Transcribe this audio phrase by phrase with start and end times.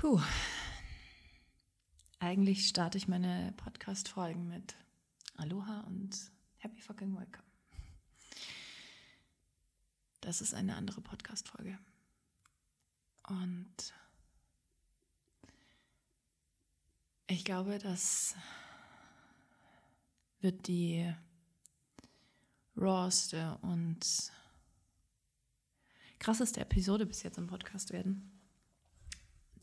[0.00, 0.22] Puh.
[2.20, 4.76] Eigentlich starte ich meine Podcast-Folgen mit
[5.34, 7.48] Aloha und Happy fucking welcome.
[10.20, 11.80] Das ist eine andere Podcast-Folge.
[13.26, 13.92] Und
[17.26, 18.36] ich glaube, das
[20.38, 21.12] wird die
[22.76, 24.30] rawste und
[26.20, 28.37] krasseste Episode bis jetzt im Podcast werden.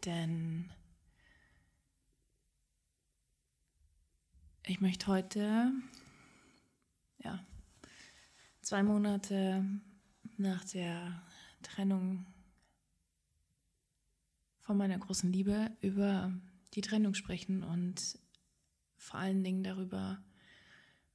[0.06, 0.72] Denn
[4.64, 5.72] ich möchte heute,
[7.18, 7.44] ja,
[8.62, 9.66] zwei Monate
[10.38, 11.24] nach der
[11.64, 12.28] Trennung
[14.60, 16.32] von meiner großen Liebe über
[16.76, 18.20] die Trennung sprechen und
[18.98, 20.24] vor allen Dingen darüber,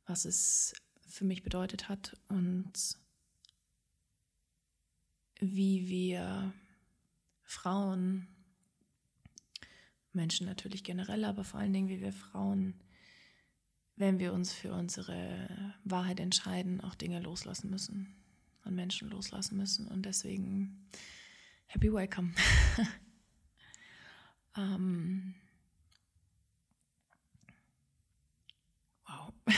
[0.06, 0.74] was es
[1.06, 2.72] für mich bedeutet hat und
[5.38, 6.52] wie wir
[7.42, 8.28] Frauen,
[10.12, 12.74] Menschen natürlich generell, aber vor allen Dingen wie wir Frauen,
[13.96, 18.15] wenn wir uns für unsere Wahrheit entscheiden, auch Dinge loslassen müssen
[18.65, 19.87] und Menschen loslassen müssen.
[19.88, 20.88] Und deswegen,
[21.66, 22.32] happy welcome.
[24.57, 25.34] ähm,
[29.06, 29.32] wow.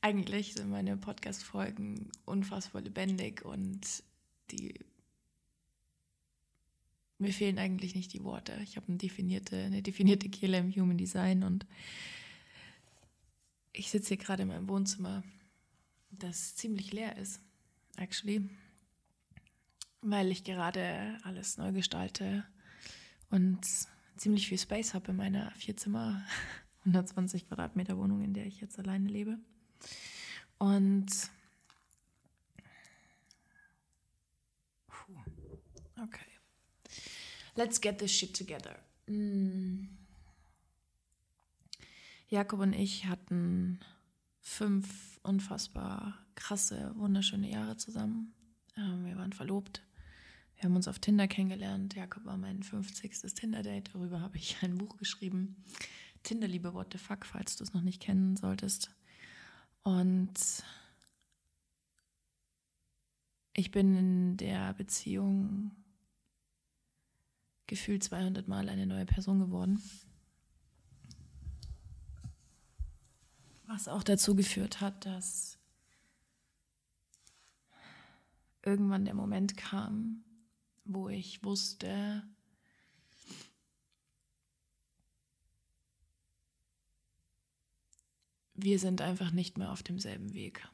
[0.00, 4.02] Eigentlich sind meine Podcast-Folgen unfassbar lebendig und
[4.50, 4.74] die
[7.18, 8.58] mir fehlen eigentlich nicht die Worte.
[8.62, 11.66] Ich habe eine definierte, eine definierte Kehle im Human Design und
[13.72, 15.22] ich sitze hier gerade in meinem Wohnzimmer,
[16.10, 17.40] das ziemlich leer ist,
[17.96, 18.48] actually,
[20.00, 22.44] weil ich gerade alles neu gestalte
[23.30, 23.60] und
[24.16, 26.24] ziemlich viel Space habe in meiner Vierzimmer,
[26.80, 29.38] 120 Quadratmeter Wohnung, in der ich jetzt alleine lebe.
[30.58, 31.10] Und
[36.02, 36.35] Okay.
[37.56, 38.76] Let's get this shit together.
[39.06, 39.88] Mm.
[42.28, 43.80] Jakob und ich hatten
[44.40, 48.34] fünf unfassbar krasse, wunderschöne Jahre zusammen.
[48.76, 49.82] Ähm, wir waren verlobt.
[50.56, 51.94] Wir haben uns auf Tinder kennengelernt.
[51.94, 53.34] Jakob war mein 50.
[53.34, 53.90] Tinder-Date.
[53.94, 55.56] Darüber habe ich ein Buch geschrieben.
[56.22, 58.90] Tinder-Liebe, what the fuck, falls du es noch nicht kennen solltest.
[59.82, 60.34] Und
[63.54, 65.70] ich bin in der Beziehung
[67.66, 69.82] gefühlt 200 Mal eine neue Person geworden.
[73.66, 75.58] Was auch dazu geführt hat, dass
[78.62, 80.24] irgendwann der Moment kam,
[80.84, 82.22] wo ich wusste,
[88.54, 90.68] wir sind einfach nicht mehr auf demselben Weg.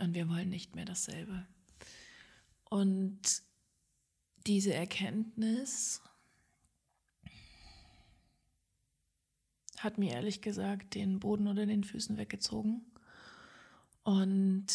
[0.00, 1.46] Und wir wollen nicht mehr dasselbe.
[2.64, 3.42] Und
[4.46, 6.00] diese Erkenntnis
[9.78, 12.84] hat mir ehrlich gesagt den Boden unter den Füßen weggezogen
[14.04, 14.66] und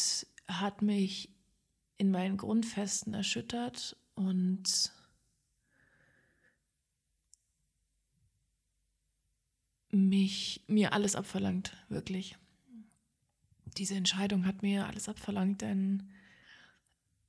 [0.46, 1.30] hat mich
[1.96, 4.92] in meinen Grundfesten erschüttert und
[9.90, 12.36] mich mir alles abverlangt, wirklich.
[13.76, 16.10] Diese Entscheidung hat mir alles abverlangt, denn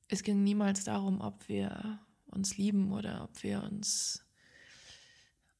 [0.08, 2.00] es ging niemals darum, ob wir
[2.30, 4.26] uns lieben oder ob wir uns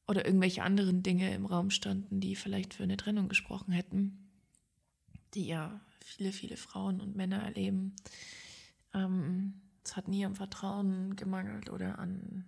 [0.06, 4.30] oder irgendwelche anderen Dinge im Raum standen, die vielleicht für eine Trennung gesprochen hätten,
[5.34, 7.94] die ja viele, viele Frauen und Männer erleben.
[8.92, 12.44] Ähm, es hat nie am Vertrauen gemangelt oder an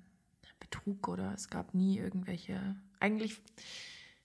[0.58, 2.76] Betrug oder es gab nie irgendwelche.
[2.98, 3.40] Eigentlich,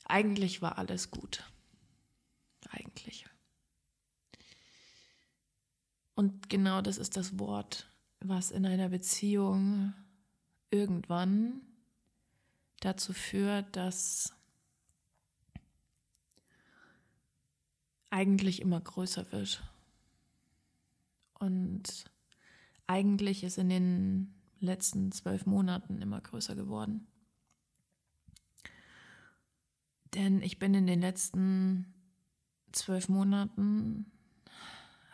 [0.06, 1.44] eigentlich war alles gut.
[2.69, 3.25] Eigentlich.
[6.16, 9.94] Und genau das ist das Wort, was in einer Beziehung
[10.69, 11.61] irgendwann
[12.79, 14.33] dazu führt, dass
[18.09, 19.63] eigentlich immer größer wird.
[21.39, 22.05] Und
[22.88, 27.07] eigentlich ist in den letzten zwölf Monaten immer größer geworden.
[30.13, 31.93] Denn ich bin in den letzten
[32.72, 34.11] zwölf Monaten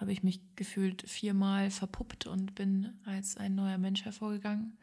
[0.03, 4.77] habe ich mich gefühlt viermal verpuppt und bin als ein neuer Mensch hervorgegangen.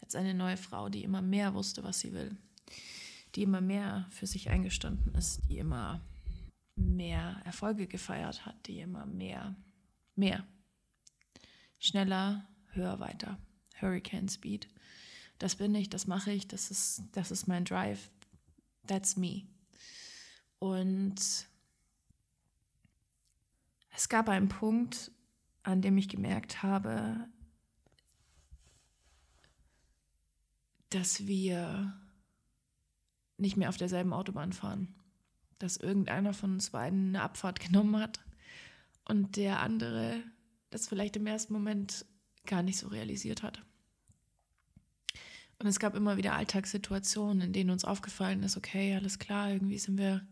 [0.00, 2.34] Als eine neue Frau, die immer mehr wusste, was sie will.
[3.34, 6.00] Die immer mehr für sich eingestanden ist, die immer
[6.74, 9.54] mehr Erfolge gefeiert hat, die immer mehr,
[10.14, 10.46] mehr,
[11.78, 13.38] schneller, höher, weiter.
[13.78, 14.68] Hurricane Speed.
[15.38, 18.08] Das bin ich, das mache ich, das ist, das ist mein Drive.
[18.86, 19.42] That's me.
[20.60, 21.46] Und
[23.96, 25.10] es gab einen Punkt,
[25.62, 27.28] an dem ich gemerkt habe,
[30.90, 31.98] dass wir
[33.38, 34.94] nicht mehr auf derselben Autobahn fahren.
[35.58, 38.20] Dass irgendeiner von uns beiden eine Abfahrt genommen hat
[39.04, 40.22] und der andere
[40.70, 42.04] das vielleicht im ersten Moment
[42.44, 43.62] gar nicht so realisiert hat.
[45.58, 49.78] Und es gab immer wieder Alltagssituationen, in denen uns aufgefallen ist, okay, alles klar, irgendwie
[49.78, 50.26] sind wir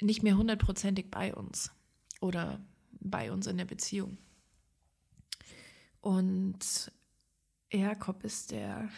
[0.00, 1.72] nicht mehr hundertprozentig bei uns
[2.20, 4.18] oder bei uns in der Beziehung.
[6.00, 6.92] Und
[7.70, 8.90] Jakob ist der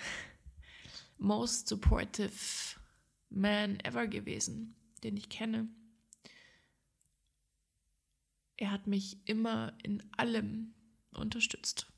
[1.19, 2.76] most supportive
[3.28, 5.69] man ever gewesen, den ich kenne.
[8.56, 10.75] Er hat mich immer in allem
[11.14, 11.90] unterstützt.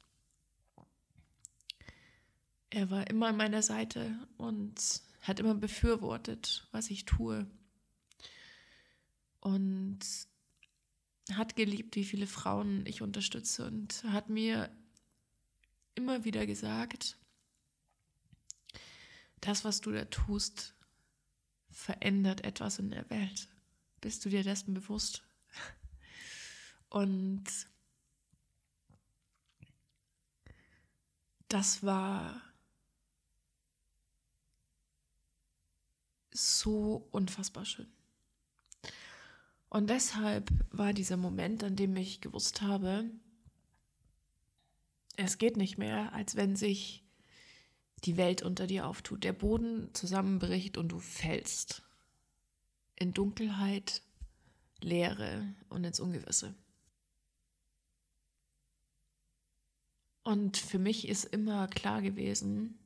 [2.71, 7.47] Er war immer an meiner Seite und hat immer befürwortet, was ich tue.
[9.45, 10.01] Und
[11.33, 14.71] hat geliebt, wie viele Frauen ich unterstütze und hat mir
[15.95, 17.19] immer wieder gesagt,
[19.41, 20.75] das, was du da tust,
[21.71, 23.49] verändert etwas in der Welt.
[24.01, 25.23] Bist du dir dessen bewusst?
[26.89, 27.45] Und
[31.49, 32.41] das war
[36.33, 37.93] so unfassbar schön.
[39.75, 43.11] Und deshalb war dieser Moment, an dem ich gewusst habe,
[45.17, 47.03] es geht nicht mehr, als wenn sich
[48.05, 51.83] die Welt unter dir auftut, der Boden zusammenbricht und du fällst
[52.95, 54.03] in Dunkelheit,
[54.81, 56.55] Leere und ins Ungewisse.
[60.23, 62.79] Und für mich ist immer klar gewesen,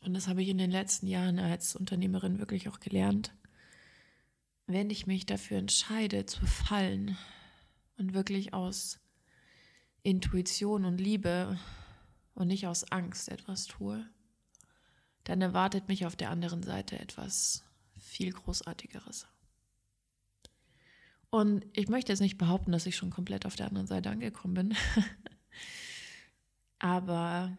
[0.00, 3.32] und das habe ich in den letzten Jahren als Unternehmerin wirklich auch gelernt,
[4.68, 7.16] wenn ich mich dafür entscheide zu fallen
[7.96, 9.00] und wirklich aus
[10.02, 11.58] Intuition und Liebe
[12.34, 14.06] und nicht aus Angst etwas tue,
[15.24, 17.64] dann erwartet mich auf der anderen Seite etwas
[17.98, 19.26] viel Großartigeres.
[21.30, 24.54] Und ich möchte jetzt nicht behaupten, dass ich schon komplett auf der anderen Seite angekommen
[24.54, 24.74] bin.
[26.78, 27.56] Aber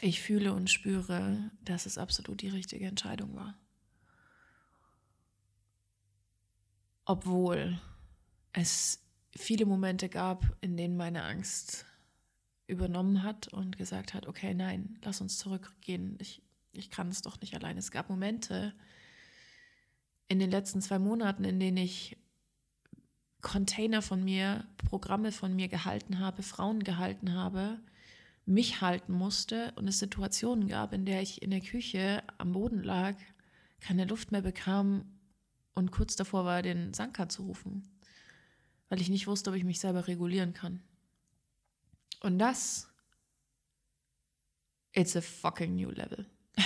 [0.00, 3.56] ich fühle und spüre, dass es absolut die richtige Entscheidung war.
[7.04, 7.80] Obwohl
[8.52, 9.00] es
[9.36, 11.86] viele Momente gab, in denen meine Angst
[12.66, 16.42] übernommen hat und gesagt hat, okay, nein, lass uns zurückgehen, ich,
[16.72, 17.76] ich kann es doch nicht allein.
[17.76, 18.74] Es gab Momente
[20.28, 22.16] in den letzten zwei Monaten, in denen ich
[23.42, 27.78] Container von mir, Programme von mir gehalten habe, Frauen gehalten habe,
[28.46, 32.82] mich halten musste und es Situationen gab, in der ich in der Küche am Boden
[32.82, 33.16] lag,
[33.80, 35.13] keine Luft mehr bekam
[35.74, 37.88] und kurz davor war, den Sanka zu rufen,
[38.88, 40.82] weil ich nicht wusste, ob ich mich selber regulieren kann.
[42.20, 42.88] Und das,
[44.92, 46.26] it's a fucking new level.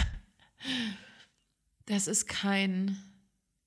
[1.86, 2.96] das ist kein,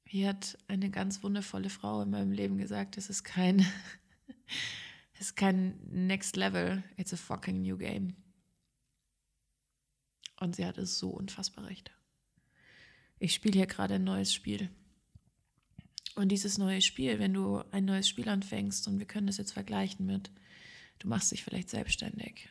[0.05, 3.59] wie hat eine ganz wundervolle Frau in meinem Leben gesagt, es ist kein,
[5.13, 8.15] es ist kein Next Level, it's a fucking new game.
[10.39, 11.91] Und sie hatte so unfassbar recht.
[13.19, 14.71] Ich spiele hier gerade ein neues Spiel.
[16.15, 19.53] Und dieses neue Spiel, wenn du ein neues Spiel anfängst, und wir können das jetzt
[19.53, 20.31] vergleichen mit,
[20.99, 22.49] du machst dich vielleicht selbstständig.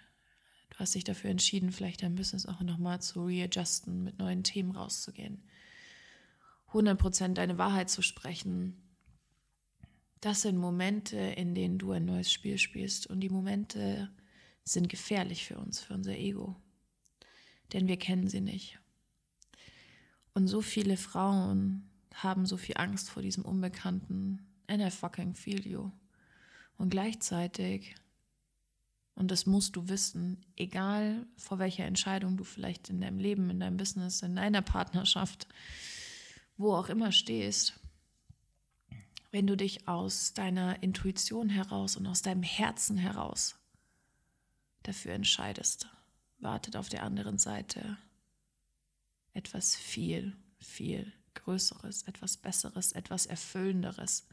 [0.70, 4.70] Du hast dich dafür entschieden, vielleicht dein Business auch nochmal zu readjusten, mit neuen Themen
[4.70, 5.42] rauszugehen.
[6.72, 8.80] 100% deine Wahrheit zu sprechen.
[10.20, 13.08] Das sind Momente, in denen du ein neues Spiel spielst.
[13.08, 14.10] Und die Momente
[14.64, 16.56] sind gefährlich für uns, für unser Ego.
[17.72, 18.78] Denn wir kennen sie nicht.
[20.32, 24.46] Und so viele Frauen haben so viel Angst vor diesem Unbekannten.
[24.66, 25.90] And I fucking feel you.
[26.76, 27.94] Und gleichzeitig,
[29.14, 33.60] und das musst du wissen, egal vor welcher Entscheidung du vielleicht in deinem Leben, in
[33.60, 35.46] deinem Business, in deiner Partnerschaft,
[36.56, 37.78] wo auch immer stehst,
[39.30, 43.56] wenn du dich aus deiner Intuition heraus und aus deinem Herzen heraus
[44.82, 45.88] dafür entscheidest,
[46.38, 47.98] wartet auf der anderen Seite
[49.32, 54.26] etwas viel, viel Größeres, etwas Besseres, etwas Erfüllenderes.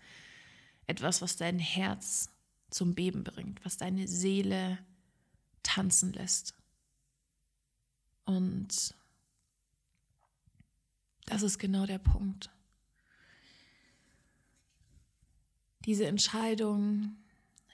[0.85, 2.29] Etwas, was dein Herz
[2.69, 4.79] zum Beben bringt, was deine Seele
[5.63, 6.53] tanzen lässt.
[8.25, 8.95] Und
[11.25, 12.49] das ist genau der Punkt.
[15.85, 17.15] Diese Entscheidung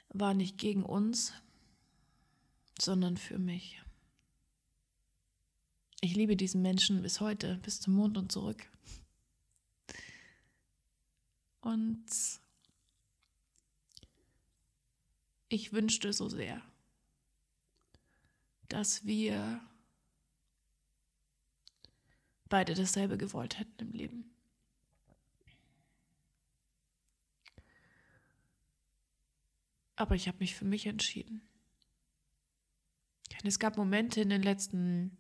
[0.10, 1.34] war nicht gegen uns,
[2.80, 3.82] sondern für mich.
[6.02, 8.70] Ich liebe diesen Menschen bis heute, bis zum Mond und zurück.
[11.64, 12.06] Und
[15.48, 16.62] ich wünschte so sehr,
[18.68, 19.62] dass wir
[22.50, 24.36] beide dasselbe gewollt hätten im Leben.
[29.96, 31.48] Aber ich habe mich für mich entschieden.
[33.32, 35.18] Denn es gab Momente in den letzten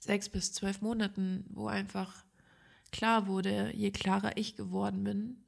[0.00, 2.25] sechs bis zwölf Monaten, wo einfach
[2.96, 5.44] klar wurde, je klarer ich geworden bin,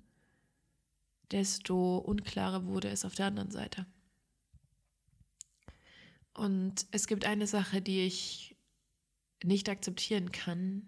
[1.31, 3.87] desto unklarer wurde es auf der anderen Seite.
[6.35, 8.57] Und es gibt eine Sache, die ich
[9.43, 10.87] nicht akzeptieren kann,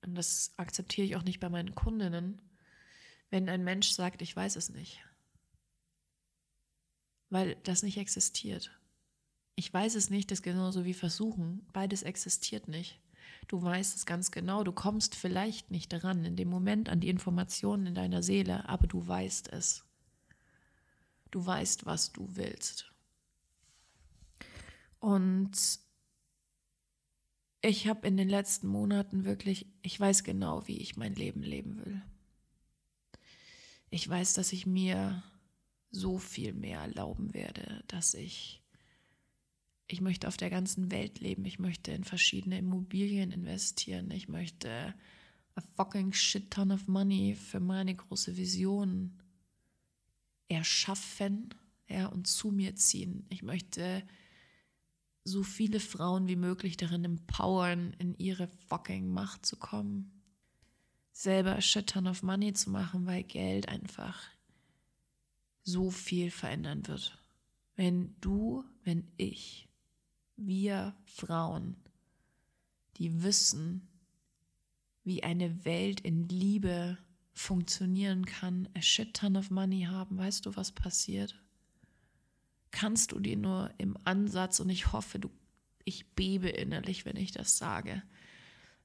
[0.00, 2.40] und das akzeptiere ich auch nicht bei meinen Kundinnen,
[3.28, 5.04] wenn ein Mensch sagt, ich weiß es nicht.
[7.28, 8.70] Weil das nicht existiert.
[9.56, 11.66] Ich weiß es nicht, das genauso wie versuchen.
[11.74, 12.98] Beides existiert nicht.
[13.48, 17.08] Du weißt es ganz genau, du kommst vielleicht nicht daran in dem Moment an die
[17.08, 19.84] Informationen in deiner Seele, aber du weißt es.
[21.30, 22.92] Du weißt, was du willst.
[25.00, 25.80] Und
[27.62, 31.84] ich habe in den letzten Monaten wirklich, ich weiß genau, wie ich mein Leben leben
[31.84, 32.02] will.
[33.88, 35.22] Ich weiß, dass ich mir
[35.90, 38.62] so viel mehr erlauben werde, dass ich
[39.88, 44.94] ich möchte auf der ganzen Welt leben, ich möchte in verschiedene Immobilien investieren, ich möchte
[45.54, 49.18] a fucking shit ton of money für meine große Vision
[50.48, 51.54] erschaffen,
[51.88, 53.24] ja, und zu mir ziehen.
[53.30, 54.06] Ich möchte
[55.24, 60.22] so viele Frauen wie möglich darin empowern, in ihre fucking Macht zu kommen.
[61.12, 64.22] Selber a shit ton of money zu machen, weil Geld einfach
[65.62, 67.18] so viel verändern wird.
[67.74, 69.67] Wenn du, wenn ich
[70.38, 71.76] wir Frauen,
[72.96, 73.88] die wissen,
[75.04, 76.98] wie eine Welt in Liebe
[77.32, 81.40] funktionieren kann, a shit ton of money haben, weißt du, was passiert?
[82.70, 85.30] Kannst du dir nur im Ansatz, und ich hoffe, du,
[85.84, 88.02] ich bebe innerlich, wenn ich das sage,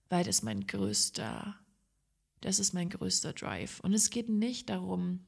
[0.09, 1.55] weil das mein größter,
[2.41, 3.79] das ist mein größter Drive.
[3.81, 5.25] Und es geht nicht darum,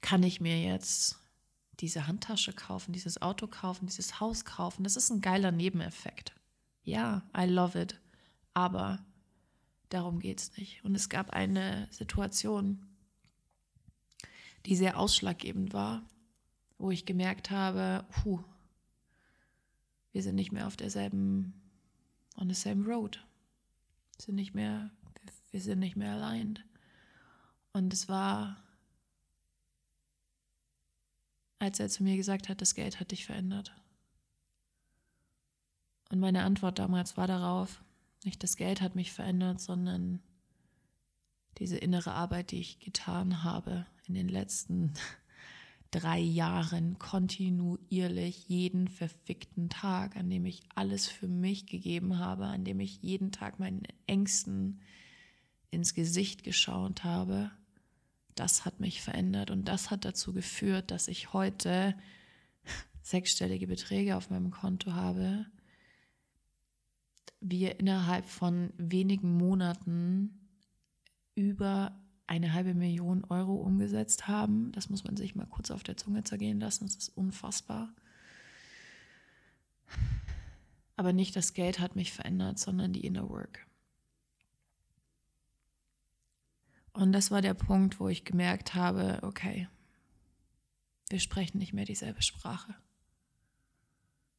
[0.00, 1.18] kann ich mir jetzt
[1.80, 4.84] diese Handtasche kaufen, dieses Auto kaufen, dieses Haus kaufen.
[4.84, 6.34] Das ist ein geiler Nebeneffekt.
[6.82, 8.00] Ja, I love it.
[8.54, 9.04] Aber
[9.88, 10.84] darum geht es nicht.
[10.84, 12.86] Und es gab eine Situation,
[14.66, 16.02] die sehr ausschlaggebend war,
[16.78, 18.42] wo ich gemerkt habe, puh,
[20.12, 21.54] wir sind nicht mehr auf derselben,
[22.36, 23.24] on the same road.
[24.16, 24.90] Wir sind nicht mehr,
[25.50, 26.58] wir sind nicht mehr allein.
[27.72, 28.56] Und es war
[31.58, 33.74] als er zu mir gesagt hat, das Geld hat dich verändert.
[36.10, 37.82] Und meine Antwort damals war darauf,
[38.24, 40.20] nicht das Geld hat mich verändert, sondern
[41.58, 44.92] diese innere Arbeit, die ich getan habe in den letzten
[45.90, 52.64] drei Jahren kontinuierlich jeden verfickten Tag, an dem ich alles für mich gegeben habe, an
[52.64, 54.80] dem ich jeden Tag meinen Ängsten
[55.70, 57.50] ins Gesicht geschaut habe
[58.38, 61.94] das hat mich verändert und das hat dazu geführt, dass ich heute
[63.02, 65.46] sechsstellige Beträge auf meinem Konto habe.
[67.40, 70.48] Wir innerhalb von wenigen Monaten
[71.34, 74.72] über eine halbe Million Euro umgesetzt haben.
[74.72, 76.84] Das muss man sich mal kurz auf der Zunge zergehen lassen.
[76.84, 77.94] Das ist unfassbar.
[80.96, 83.67] Aber nicht das Geld hat mich verändert, sondern die Inner Work.
[86.98, 89.68] Und das war der Punkt, wo ich gemerkt habe, okay,
[91.10, 92.74] wir sprechen nicht mehr dieselbe Sprache.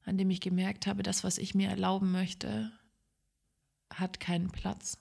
[0.04, 2.70] An dem ich gemerkt habe, das, was ich mir erlauben möchte,
[3.90, 4.98] hat keinen Platz.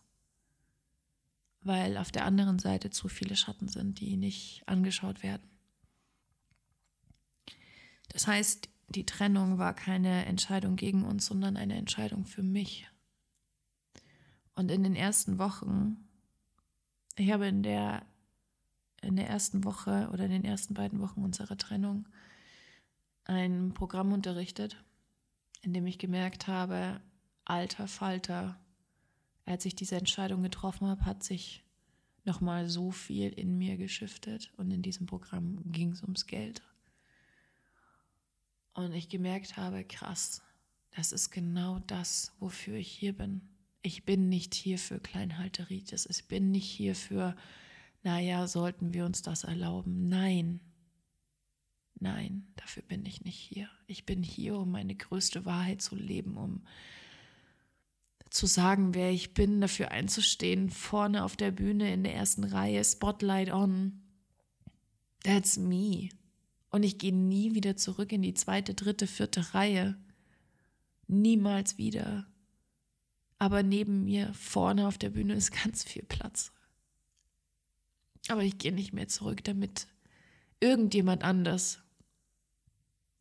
[1.60, 5.50] Weil auf der anderen Seite zu viele Schatten sind, die nicht angeschaut werden.
[8.10, 12.88] Das heißt, die Trennung war keine Entscheidung gegen uns, sondern eine Entscheidung für mich.
[14.54, 16.07] Und in den ersten Wochen
[17.18, 18.04] ich habe in der,
[19.02, 22.06] in der ersten Woche oder in den ersten beiden Wochen unserer Trennung
[23.24, 24.82] ein Programm unterrichtet,
[25.62, 27.00] in dem ich gemerkt habe,
[27.44, 28.58] alter Falter,
[29.44, 31.64] als ich diese Entscheidung getroffen habe, hat sich
[32.24, 36.62] nochmal so viel in mir geschiftet und in diesem Programm ging es ums Geld.
[38.74, 40.42] Und ich gemerkt habe, krass,
[40.90, 43.40] das ist genau das, wofür ich hier bin
[43.82, 47.36] ich bin nicht hier für Kleinhalteritis, ich bin nicht hier für,
[48.02, 50.08] naja, sollten wir uns das erlauben.
[50.08, 50.60] Nein,
[51.98, 53.68] nein, dafür bin ich nicht hier.
[53.86, 56.64] Ich bin hier, um meine größte Wahrheit zu leben, um
[58.30, 62.84] zu sagen, wer ich bin, dafür einzustehen, vorne auf der Bühne in der ersten Reihe,
[62.84, 64.02] Spotlight on.
[65.22, 66.10] That's me.
[66.70, 69.96] Und ich gehe nie wieder zurück in die zweite, dritte, vierte Reihe
[71.10, 72.26] Niemals wieder.
[73.38, 76.52] Aber neben mir vorne auf der Bühne ist ganz viel Platz.
[78.28, 79.86] Aber ich gehe nicht mehr zurück, damit
[80.60, 81.80] irgendjemand anders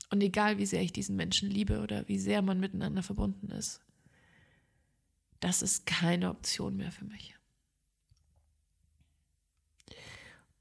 [0.09, 3.81] und egal wie sehr ich diesen Menschen liebe oder wie sehr man miteinander verbunden ist,
[5.39, 7.35] das ist keine Option mehr für mich.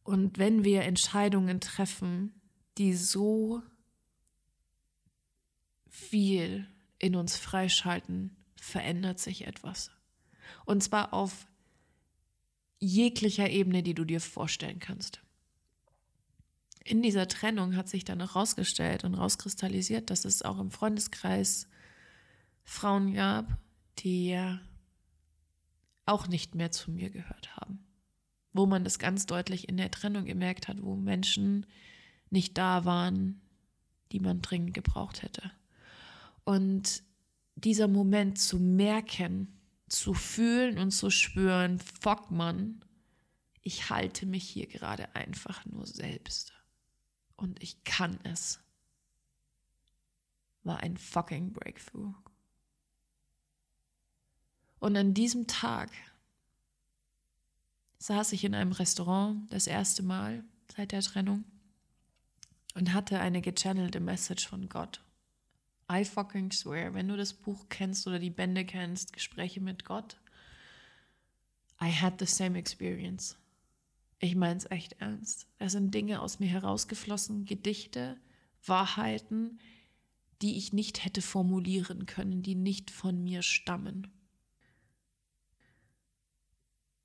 [0.03, 2.41] Und wenn wir Entscheidungen treffen,
[2.79, 3.63] die so
[5.89, 8.37] viel in uns freischalten,
[8.67, 9.91] verändert sich etwas.
[10.65, 11.47] Und zwar auf
[12.79, 15.21] jeglicher Ebene, die du dir vorstellen kannst.
[16.85, 21.69] In dieser Trennung hat sich dann herausgestellt und rauskristallisiert, dass es auch im Freundeskreis
[22.65, 23.47] Frauen gab,
[24.01, 24.39] die
[26.05, 27.85] auch nicht mehr zu mir gehört haben.
[28.53, 31.67] Wo man das ganz deutlich in der Trennung gemerkt hat, wo Menschen
[32.31, 33.41] nicht da waren,
[34.13, 35.51] die man dringend gebraucht hätte.
[36.45, 37.03] Und
[37.57, 39.59] dieser Moment zu merken,
[39.89, 42.85] zu fühlen und zu spüren, fuck man,
[43.63, 46.53] ich halte mich hier gerade einfach nur selbst.
[47.37, 48.61] Und ich kann es.
[50.63, 52.15] War ein fucking Breakthrough.
[54.79, 55.91] Und an diesem Tag
[57.99, 60.45] saß ich in einem Restaurant das erste Mal
[60.77, 61.45] seit der Trennung
[62.75, 65.03] und hatte eine gechannelte Message von Gott.
[65.91, 70.21] I fucking swear, wenn du das Buch kennst oder die Bände kennst, Gespräche mit Gott,
[71.81, 73.37] I had the same experience.
[74.19, 75.47] Ich meine es echt ernst.
[75.59, 78.19] Da sind Dinge aus mir herausgeflossen, Gedichte,
[78.65, 79.61] Wahrheiten,
[80.43, 84.09] die ich nicht hätte formulieren können, die nicht von mir stammen.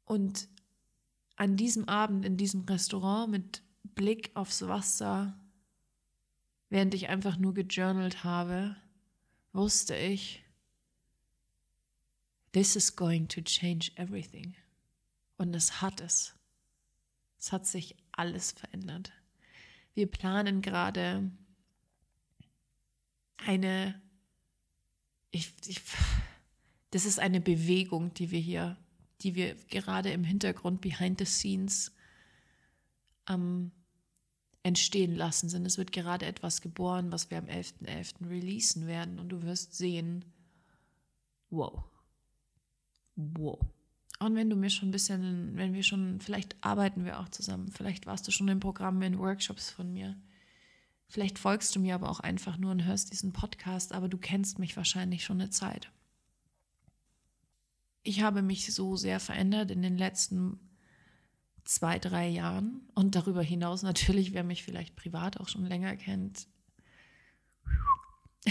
[0.05, 0.47] Und
[1.35, 5.40] an diesem Abend in diesem Restaurant mit Blick aufs Wasser,
[6.71, 8.77] während ich einfach nur gejournalt habe,
[9.51, 10.41] wusste ich,
[12.53, 14.55] this is going to change everything.
[15.37, 16.33] Und es hat es.
[17.37, 19.11] Es hat sich alles verändert.
[19.95, 21.29] Wir planen gerade
[23.35, 24.01] eine,
[25.31, 25.81] ich, ich,
[26.91, 28.77] das ist eine Bewegung, die wir hier,
[29.21, 31.91] die wir gerade im Hintergrund, behind the scenes,
[33.25, 33.73] am
[34.63, 35.65] entstehen lassen sind.
[35.65, 37.85] Es wird gerade etwas geboren, was wir am 11.11.
[37.85, 38.29] .11.
[38.29, 40.25] releasen werden und du wirst sehen,
[41.49, 41.83] wow,
[43.15, 43.59] wow.
[44.19, 47.69] Und wenn du mir schon ein bisschen, wenn wir schon, vielleicht arbeiten wir auch zusammen,
[47.69, 50.15] vielleicht warst du schon in Programmen, in Workshops von mir.
[51.07, 54.59] Vielleicht folgst du mir aber auch einfach nur und hörst diesen Podcast, aber du kennst
[54.59, 55.91] mich wahrscheinlich schon eine Zeit.
[58.03, 60.59] Ich habe mich so sehr verändert in den letzten
[61.71, 66.47] zwei, drei Jahren und darüber hinaus natürlich, wer mich vielleicht privat auch schon länger kennt.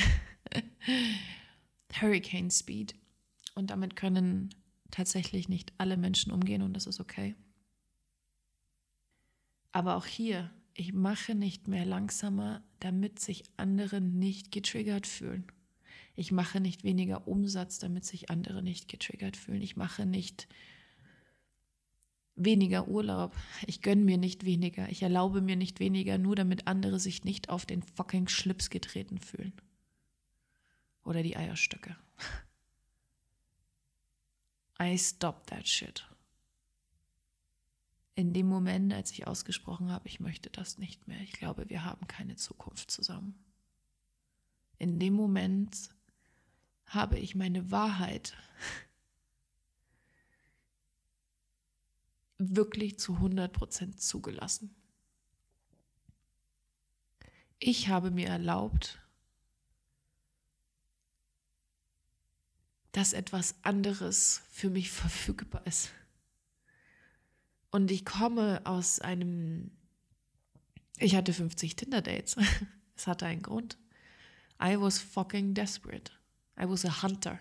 [1.92, 2.94] Hurricane Speed.
[3.54, 4.54] Und damit können
[4.90, 7.36] tatsächlich nicht alle Menschen umgehen und das ist okay.
[9.72, 15.46] Aber auch hier, ich mache nicht mehr langsamer, damit sich andere nicht getriggert fühlen.
[16.16, 19.60] Ich mache nicht weniger Umsatz, damit sich andere nicht getriggert fühlen.
[19.62, 20.48] Ich mache nicht
[22.44, 23.36] weniger Urlaub.
[23.66, 24.88] Ich gönne mir nicht weniger.
[24.88, 29.18] Ich erlaube mir nicht weniger, nur damit andere sich nicht auf den fucking Schlips getreten
[29.18, 29.52] fühlen.
[31.04, 31.96] Oder die Eierstöcke.
[34.80, 36.06] I stopped that shit.
[38.14, 41.84] In dem Moment, als ich ausgesprochen habe, ich möchte das nicht mehr, ich glaube, wir
[41.84, 43.34] haben keine Zukunft zusammen.
[44.78, 45.90] In dem Moment
[46.86, 48.34] habe ich meine Wahrheit
[52.40, 54.74] wirklich zu 100% zugelassen.
[57.58, 58.98] Ich habe mir erlaubt,
[62.92, 65.90] dass etwas anderes für mich verfügbar ist.
[67.70, 69.70] Und ich komme aus einem,
[70.98, 72.36] ich hatte 50 Tinder-Dates.
[72.96, 73.78] Es hatte einen Grund.
[74.62, 76.12] I was fucking desperate.
[76.60, 77.38] I was a hunter.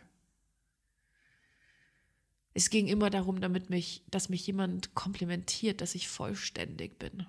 [2.60, 7.26] Es ging immer darum, damit mich, dass mich jemand komplimentiert, dass ich vollständig bin.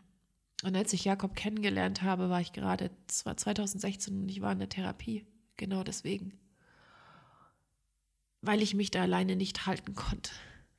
[0.62, 4.52] Und als ich Jakob kennengelernt habe, war ich gerade, es war 2016 und ich war
[4.52, 5.24] in der Therapie.
[5.56, 6.32] Genau deswegen
[8.42, 10.32] weil ich mich da alleine nicht halten konnte,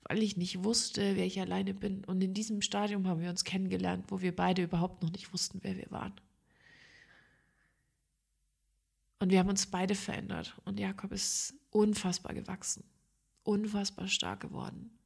[0.03, 2.03] weil ich nicht wusste, wer ich alleine bin.
[2.05, 5.59] Und in diesem Stadium haben wir uns kennengelernt, wo wir beide überhaupt noch nicht wussten,
[5.61, 6.13] wer wir waren.
[9.19, 10.59] Und wir haben uns beide verändert.
[10.65, 12.83] Und Jakob ist unfassbar gewachsen,
[13.43, 14.97] unfassbar stark geworden.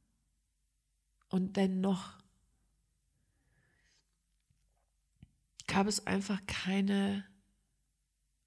[1.28, 2.18] Und dennoch
[5.66, 7.24] gab es einfach keine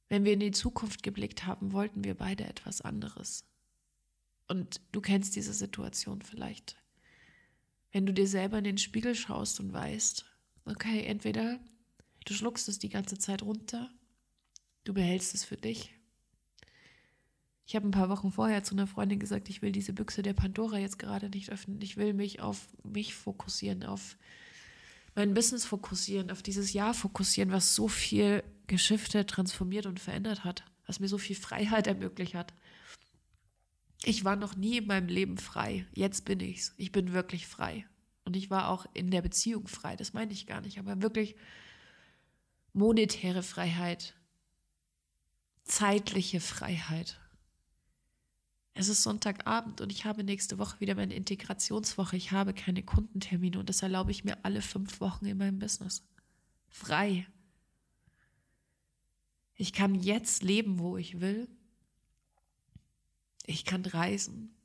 [0.10, 3.46] Wenn wir in die Zukunft geblickt haben, wollten wir beide etwas anderes.
[4.48, 6.82] Und du kennst diese Situation vielleicht.
[7.92, 10.26] Wenn du dir selber in den Spiegel schaust und weißt,
[10.66, 11.60] okay, entweder
[12.26, 13.92] du schluckst es die ganze Zeit runter,
[14.84, 15.94] du behältst es für dich.
[17.70, 20.34] Ich habe ein paar Wochen vorher zu einer Freundin gesagt, ich will diese Büchse der
[20.34, 21.80] Pandora jetzt gerade nicht öffnen.
[21.84, 24.18] Ich will mich auf mich fokussieren, auf
[25.14, 30.64] mein Business fokussieren, auf dieses Jahr fokussieren, was so viel geschiftet, transformiert und verändert hat,
[30.88, 32.56] was mir so viel Freiheit ermöglicht hat.
[34.04, 35.86] Ich war noch nie in meinem Leben frei.
[35.94, 36.74] Jetzt bin ich's.
[36.78, 37.86] Ich bin wirklich frei.
[38.26, 39.96] Und ich war auch in der Beziehung frei.
[39.96, 40.80] Das meine ich gar nicht.
[40.80, 41.36] Aber wirklich
[42.74, 44.16] monetäre Freiheit,
[45.66, 47.20] zeitliche Freiheit.
[48.74, 52.16] Es ist Sonntagabend und ich habe nächste Woche wieder meine Integrationswoche.
[52.16, 56.04] Ich habe keine Kundentermine und das erlaube ich mir alle fünf Wochen in meinem Business.
[56.70, 57.28] Frei.
[59.56, 61.50] Ich kann jetzt leben, wo ich will.
[63.46, 64.56] Ich kann reisen.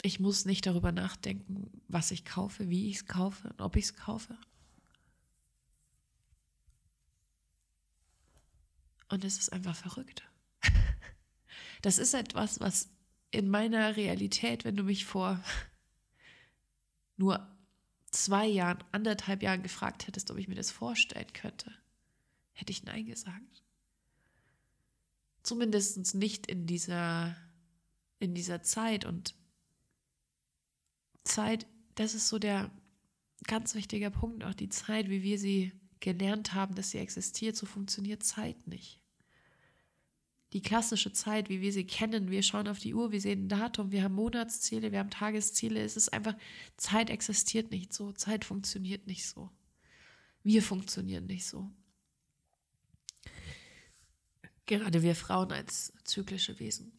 [0.00, 3.84] Ich muss nicht darüber nachdenken, was ich kaufe, wie ich es kaufe und ob ich
[3.84, 4.36] es kaufe.
[9.08, 10.22] Und es ist einfach verrückt.
[11.82, 12.88] Das ist etwas, was
[13.32, 15.42] in meiner Realität, wenn du mich vor
[17.16, 17.46] nur
[18.10, 21.72] zwei Jahren, anderthalb Jahren gefragt hättest, ob ich mir das vorstellen könnte,
[22.52, 23.64] hätte ich Nein gesagt.
[25.42, 27.36] Zumindest nicht in dieser,
[28.20, 29.04] in dieser Zeit.
[29.04, 29.34] Und
[31.24, 31.66] Zeit,
[31.96, 32.70] das ist so der
[33.44, 37.66] ganz wichtige Punkt, auch die Zeit, wie wir sie gelernt haben, dass sie existiert, so
[37.66, 39.01] funktioniert Zeit nicht
[40.52, 42.30] die klassische Zeit, wie wir sie kennen.
[42.30, 45.80] Wir schauen auf die Uhr, wir sehen ein Datum, wir haben Monatsziele, wir haben Tagesziele.
[45.80, 46.34] Es ist einfach,
[46.76, 49.50] Zeit existiert nicht so, Zeit funktioniert nicht so.
[50.42, 51.70] Wir funktionieren nicht so.
[54.66, 56.98] Gerade wir Frauen als zyklische Wesen.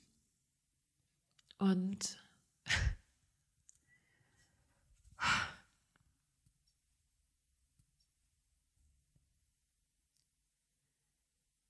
[1.58, 2.18] Und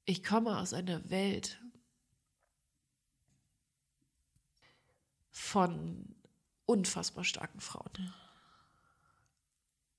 [0.05, 1.62] ich komme aus einer Welt,
[5.43, 6.15] von
[6.65, 8.13] unfassbar starken Frauen.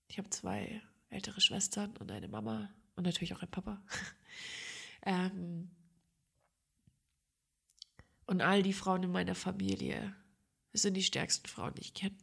[0.09, 3.83] Ich habe zwei ältere Schwestern und eine Mama und natürlich auch einen Papa.
[5.03, 5.71] ähm,
[8.27, 10.17] und all die Frauen in meiner Familie
[10.73, 12.17] sind die stärksten Frauen, die ich kenne.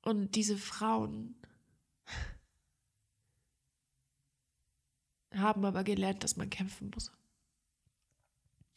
[0.00, 1.34] Und diese Frauen
[5.34, 7.10] haben aber gelernt, dass man kämpfen muss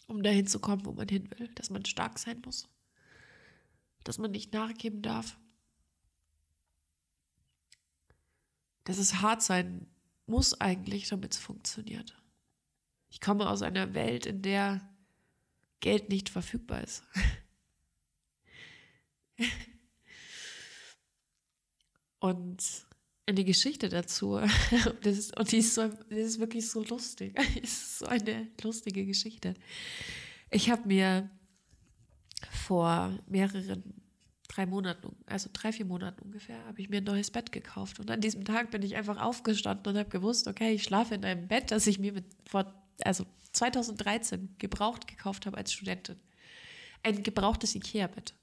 [0.07, 2.67] um dahin zu kommen, wo man hin will, dass man stark sein muss,
[4.03, 5.37] dass man nicht nachgeben darf,
[8.83, 9.87] dass es hart sein
[10.27, 12.15] muss eigentlich, damit es funktioniert.
[13.09, 14.81] Ich komme aus einer Welt, in der
[15.79, 17.03] Geld nicht verfügbar ist.
[22.19, 22.87] Und
[23.27, 24.39] eine Geschichte dazu.
[25.01, 27.37] Das ist, und die ist, so, das ist wirklich so lustig.
[27.63, 29.55] Es ist so eine lustige Geschichte.
[30.51, 31.29] Ich habe mir
[32.51, 34.01] vor mehreren,
[34.47, 37.99] drei Monaten, also drei, vier Monaten ungefähr, habe ich mir ein neues Bett gekauft.
[37.99, 41.25] Und an diesem Tag bin ich einfach aufgestanden und habe gewusst, okay, ich schlafe in
[41.25, 42.71] einem Bett, das ich mir mit vor,
[43.03, 46.19] also 2013 gebraucht gekauft habe als Studentin.
[47.03, 48.33] Ein gebrauchtes Ikea-Bett.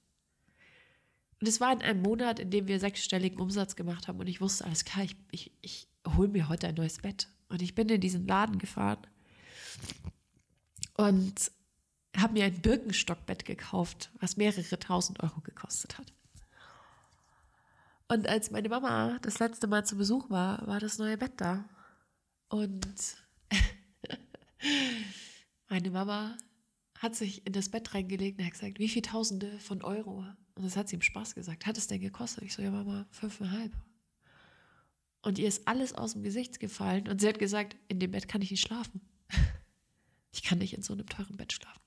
[1.43, 4.41] Und es war in einem Monat, in dem wir sechsstelligen Umsatz gemacht haben und ich
[4.41, 7.27] wusste, alles klar, ich, ich, ich hole mir heute ein neues Bett.
[7.49, 9.05] Und ich bin in diesen Laden gefahren
[10.97, 11.51] und
[12.17, 16.13] habe mir ein Birkenstockbett gekauft, was mehrere tausend Euro gekostet hat.
[18.07, 21.69] Und als meine Mama das letzte Mal zu Besuch war, war das neue Bett da.
[22.51, 22.87] Und
[25.69, 26.37] meine Mama
[27.01, 30.25] hat sich in das Bett reingelegt und hat gesagt, wie viele Tausende von Euro
[30.55, 31.67] und das hat sie im Spaß gesagt.
[31.67, 32.45] Hat es denn gekostet?
[32.45, 33.73] Ich so, ja, Mama, fünfeinhalb.
[35.23, 38.29] Und ihr ist alles aus dem Gesicht gefallen und sie hat gesagt, in dem Bett
[38.29, 39.01] kann ich nicht schlafen.
[40.35, 41.83] Ich kann nicht in so einem teuren Bett schlafen.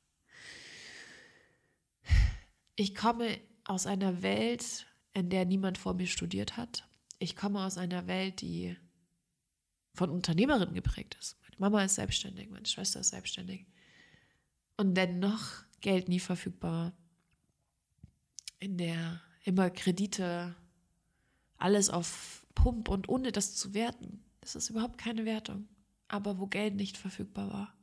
[2.76, 6.88] Ich komme aus einer Welt, in der niemand vor mir studiert hat.
[7.18, 8.78] Ich komme aus einer Welt, die
[9.96, 11.38] von Unternehmerinnen geprägt ist.
[11.42, 13.66] Meine Mama ist selbstständig, meine Schwester ist selbstständig.
[14.78, 16.94] Und dennoch Geld nie verfügbar
[18.66, 20.56] in der immer Kredite,
[21.58, 24.24] alles auf Pump und ohne das zu werten.
[24.42, 25.68] Das ist überhaupt keine Wertung.
[26.08, 27.78] Aber wo Geld nicht verfügbar war.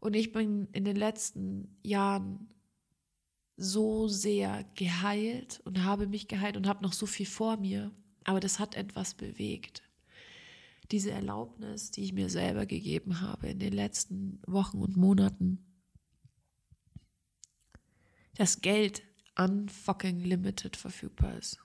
[0.00, 2.48] Und ich bin in den letzten Jahren
[3.56, 7.92] so sehr geheilt und habe mich geheilt und habe noch so viel vor mir.
[8.24, 9.82] Aber das hat etwas bewegt.
[10.90, 15.58] diese Erlaubnis, die ich mir selber gegeben habe in den letzten Wochen und Monaten,
[18.36, 19.02] dass Geld
[19.38, 21.58] unfucking limited verfügbar ist.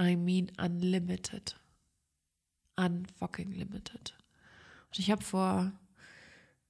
[0.00, 1.56] I mean unlimited.
[2.76, 4.14] Unfucking limited.
[4.86, 5.72] Und ich habe vor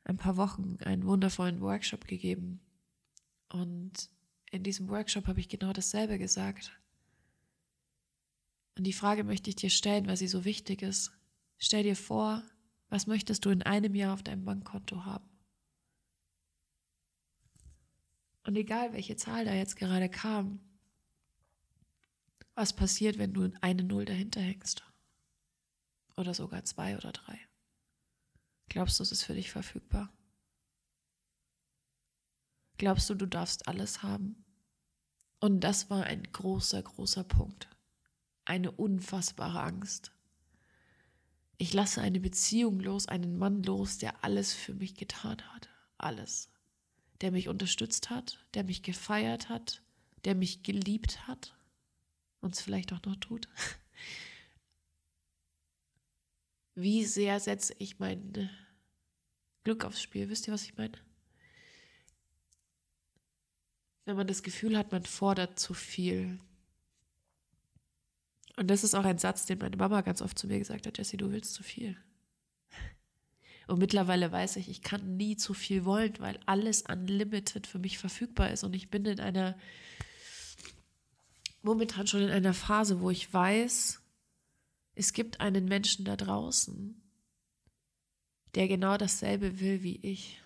[0.04, 2.60] ein paar Wochen einen wundervollen Workshop gegeben.
[3.48, 4.10] Und
[4.50, 6.72] in diesem Workshop habe ich genau dasselbe gesagt.
[8.76, 11.12] Und die Frage möchte ich dir stellen, weil sie so wichtig ist.
[11.58, 12.42] Stell dir vor,
[12.88, 15.28] was möchtest du in einem Jahr auf deinem Bankkonto haben?
[18.44, 20.60] Und egal, welche Zahl da jetzt gerade kam,
[22.54, 24.84] was passiert, wenn du eine Null dahinter hängst?
[26.16, 27.38] Oder sogar zwei oder drei?
[28.68, 30.12] Glaubst du, es ist für dich verfügbar?
[32.76, 34.44] Glaubst du, du darfst alles haben?
[35.40, 37.68] Und das war ein großer, großer Punkt.
[38.44, 40.12] Eine unfassbare Angst.
[41.56, 45.70] Ich lasse eine Beziehung los, einen Mann los, der alles für mich getan hat.
[45.98, 46.53] Alles.
[47.24, 49.80] Der mich unterstützt hat, der mich gefeiert hat,
[50.26, 51.56] der mich geliebt hat
[52.42, 53.48] und es vielleicht auch noch tut.
[56.74, 58.50] Wie sehr setze ich mein
[59.62, 60.28] Glück aufs Spiel?
[60.28, 60.98] Wisst ihr, was ich meine?
[64.04, 66.38] Wenn man das Gefühl hat, man fordert zu viel,
[68.56, 70.98] und das ist auch ein Satz, den meine Mama ganz oft zu mir gesagt hat,
[70.98, 71.96] Jessie, du willst zu viel.
[73.66, 77.98] Und mittlerweile weiß ich, ich kann nie zu viel wollen, weil alles unlimited für mich
[77.98, 78.64] verfügbar ist.
[78.64, 79.56] Und ich bin in einer,
[81.62, 84.02] momentan schon in einer Phase, wo ich weiß,
[84.94, 87.00] es gibt einen Menschen da draußen,
[88.54, 90.40] der genau dasselbe will wie ich.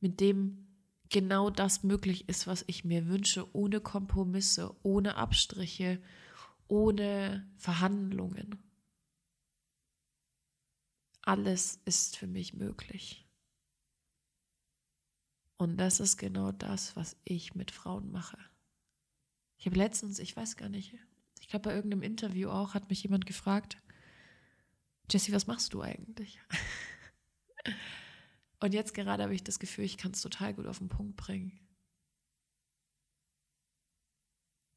[0.00, 0.66] Mit dem
[1.08, 6.00] genau das möglich ist, was ich mir wünsche, ohne Kompromisse, ohne Abstriche,
[6.66, 8.67] ohne Verhandlungen.
[11.28, 13.28] Alles ist für mich möglich.
[15.58, 18.38] Und das ist genau das, was ich mit Frauen mache.
[19.58, 20.96] Ich habe letztens, ich weiß gar nicht,
[21.38, 23.76] ich glaube bei irgendeinem Interview auch, hat mich jemand gefragt,
[25.10, 26.40] Jessie, was machst du eigentlich?
[28.60, 31.18] Und jetzt gerade habe ich das Gefühl, ich kann es total gut auf den Punkt
[31.18, 31.60] bringen.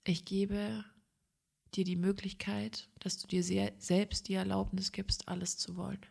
[0.03, 0.83] Ich gebe
[1.75, 6.05] dir die Möglichkeit, dass du dir selbst die Erlaubnis gibst, alles zu wollen.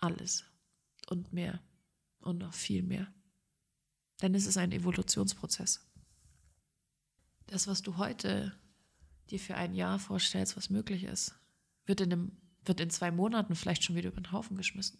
[0.00, 0.44] Alles
[1.08, 1.60] und mehr
[2.20, 3.12] und noch viel mehr.
[4.22, 5.86] Denn es ist ein Evolutionsprozess.
[7.46, 8.58] Das, was du heute
[9.30, 11.34] dir für ein Jahr vorstellst, was möglich ist,
[11.84, 12.32] wird in, einem,
[12.64, 14.98] wird in zwei Monaten vielleicht schon wieder über den Haufen geschmissen.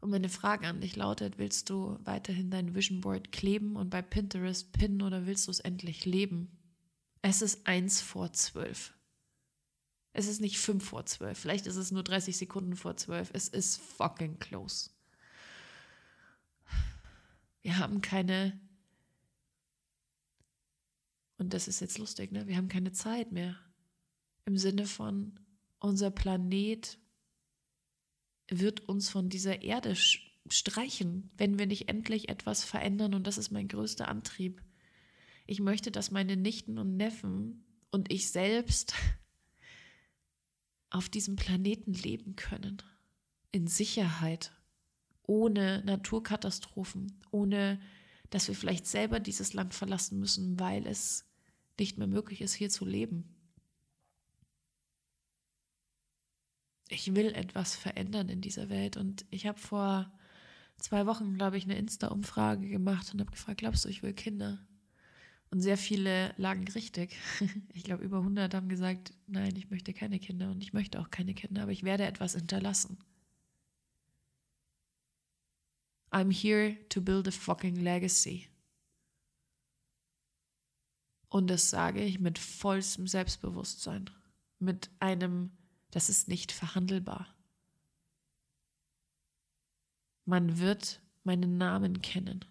[0.00, 4.00] Und meine Frage an dich lautet, willst du weiterhin dein Vision Board kleben und bei
[4.00, 6.56] Pinterest pinnen oder willst du es endlich leben?
[7.20, 8.94] Es ist eins vor zwölf.
[10.18, 11.38] Es ist nicht fünf vor zwölf.
[11.38, 13.30] Vielleicht ist es nur 30 Sekunden vor zwölf.
[13.34, 14.90] Es ist fucking close.
[17.62, 18.58] Wir haben keine,
[21.36, 22.48] und das ist jetzt lustig, ne?
[22.48, 23.60] Wir haben keine Zeit mehr.
[24.44, 25.38] Im Sinne von,
[25.78, 26.98] unser Planet
[28.48, 29.94] wird uns von dieser Erde
[30.48, 33.14] streichen, wenn wir nicht endlich etwas verändern.
[33.14, 34.64] Und das ist mein größter Antrieb.
[35.46, 38.94] Ich möchte, dass meine Nichten und Neffen und ich selbst
[40.90, 42.82] auf diesem Planeten leben können.
[43.52, 44.52] In Sicherheit,
[45.22, 47.80] ohne Naturkatastrophen, ohne
[48.30, 51.24] dass wir vielleicht selber dieses Land verlassen müssen, weil es
[51.78, 53.34] nicht mehr möglich ist, hier zu leben.
[56.88, 58.96] ich will etwas verändern in dieser Welt.
[58.96, 60.12] Und ich habe vor
[60.78, 64.66] zwei Wochen, glaube ich, eine Insta-Umfrage gemacht und habe gefragt, glaubst du, ich will Kinder?
[65.50, 67.16] Und sehr viele lagen richtig.
[67.72, 71.10] Ich glaube, über 100 haben gesagt, nein, ich möchte keine Kinder und ich möchte auch
[71.10, 72.98] keine Kinder, aber ich werde etwas hinterlassen.
[76.10, 78.48] I'm here to build a fucking legacy.
[81.28, 84.10] Und das sage ich mit vollstem Selbstbewusstsein,
[84.58, 85.50] mit einem
[85.90, 87.26] das ist nicht verhandelbar.
[90.24, 92.44] Man wird meinen Namen kennen.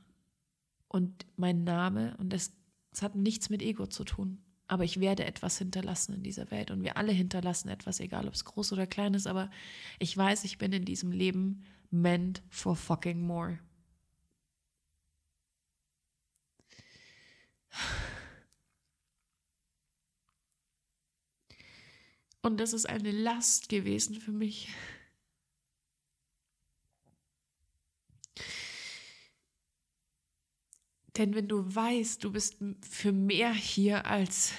[0.88, 2.52] Und mein Name, und es,
[2.98, 6.72] es hat nichts mit Ego zu tun, aber ich werde etwas hinterlassen in dieser Welt.
[6.72, 9.52] Und wir alle hinterlassen etwas, egal ob es groß oder klein ist, aber
[10.00, 13.60] ich weiß, ich bin in diesem Leben meant for fucking more.
[22.42, 24.70] Und das ist eine Last gewesen für mich.
[31.18, 34.54] Denn wenn du weißt, du bist für mehr hier als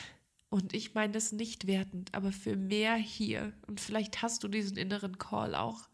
[0.51, 3.53] Und ich meine das nicht wertend, aber für mehr hier.
[3.67, 5.89] Und vielleicht hast du diesen inneren Call auch.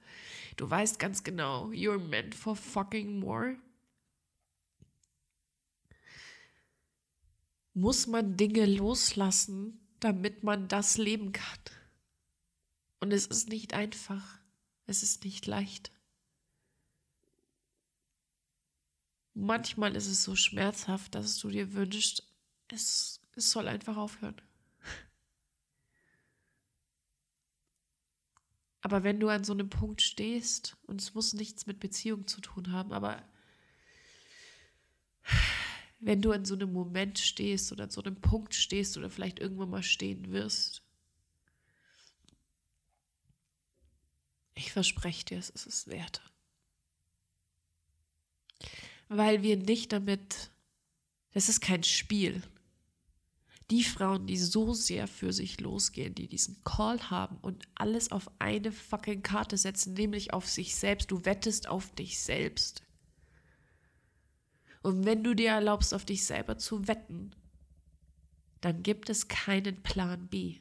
[0.56, 3.56] Du weißt ganz genau, you're meant for fucking more.
[7.72, 11.58] Muss man Dinge loslassen, damit man das leben kann.
[13.00, 14.38] Und es ist nicht einfach.
[14.86, 15.90] Es ist nicht leicht.
[19.34, 22.22] Manchmal ist es so schmerzhaft, dass du dir wünschst,
[22.68, 24.40] es, es soll einfach aufhören.
[28.80, 32.40] Aber wenn du an so einem Punkt stehst, und es muss nichts mit Beziehung zu
[32.40, 33.22] tun haben, aber
[36.00, 39.38] wenn du an so einem Moment stehst oder an so einem Punkt stehst oder vielleicht
[39.38, 40.82] irgendwann mal stehen wirst,
[44.54, 46.22] ich verspreche dir, es ist es wert.
[49.08, 50.50] Weil wir nicht damit,
[51.32, 52.42] das ist kein Spiel
[53.70, 58.30] die Frauen, die so sehr für sich losgehen, die diesen Call haben und alles auf
[58.38, 61.10] eine fucking Karte setzen, nämlich auf sich selbst.
[61.10, 62.82] Du wettest auf dich selbst.
[64.82, 67.34] Und wenn du dir erlaubst, auf dich selber zu wetten,
[68.60, 70.60] dann gibt es keinen Plan B.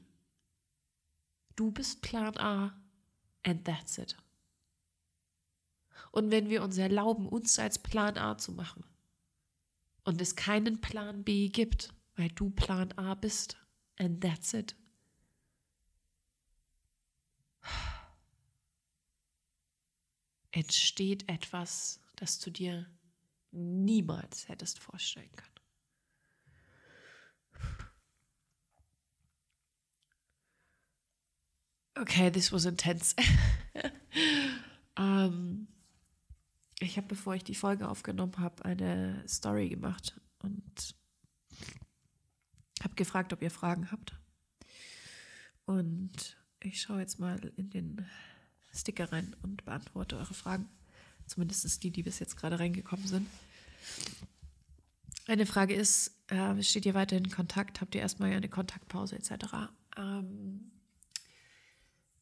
[1.55, 2.81] Du bist Plan A
[3.43, 4.15] and that's it.
[6.13, 8.85] Und wenn wir uns erlauben, uns als Plan A zu machen
[10.03, 13.57] und es keinen Plan B gibt, weil du Plan A bist.
[13.97, 14.75] And that's it.
[20.51, 22.85] Entsteht etwas, das du dir
[23.49, 25.49] niemals hättest vorstellen können.
[31.95, 33.15] Okay, this was intense.
[34.95, 35.67] um,
[36.83, 40.95] ich habe, bevor ich die Folge aufgenommen habe, eine Story gemacht und
[42.83, 44.13] habe gefragt, ob ihr Fragen habt.
[45.65, 48.05] Und ich schaue jetzt mal in den
[48.73, 50.67] Sticker rein und beantworte eure Fragen.
[51.25, 53.27] Zumindest die, die bis jetzt gerade reingekommen sind.
[55.25, 57.79] Eine Frage ist, äh, steht ihr weiterhin in Kontakt?
[57.79, 59.69] Habt ihr erstmal eine Kontaktpause etc.?
[59.97, 60.71] Ähm,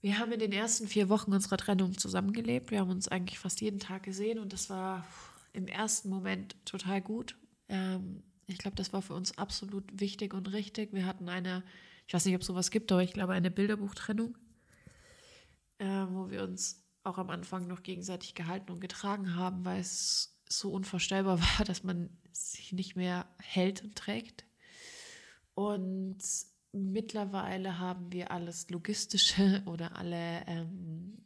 [0.02, 2.72] wir haben in den ersten vier Wochen unserer Trennung zusammengelebt.
[2.72, 5.06] Wir haben uns eigentlich fast jeden Tag gesehen und das war
[5.54, 7.38] im ersten Moment total gut.
[7.70, 10.94] Ähm, ich glaube, das war für uns absolut wichtig und richtig.
[10.94, 11.64] Wir hatten eine,
[12.08, 14.38] ich weiß nicht, ob es sowas gibt, aber ich glaube, eine Bilderbuchtrennung,
[15.78, 20.40] äh, wo wir uns auch am Anfang noch gegenseitig gehalten und getragen haben, weil es
[20.50, 24.46] so unvorstellbar war, dass man sich nicht mehr hält und trägt.
[25.54, 26.18] Und
[26.72, 31.18] mittlerweile haben wir alles Logistische oder alle ähm,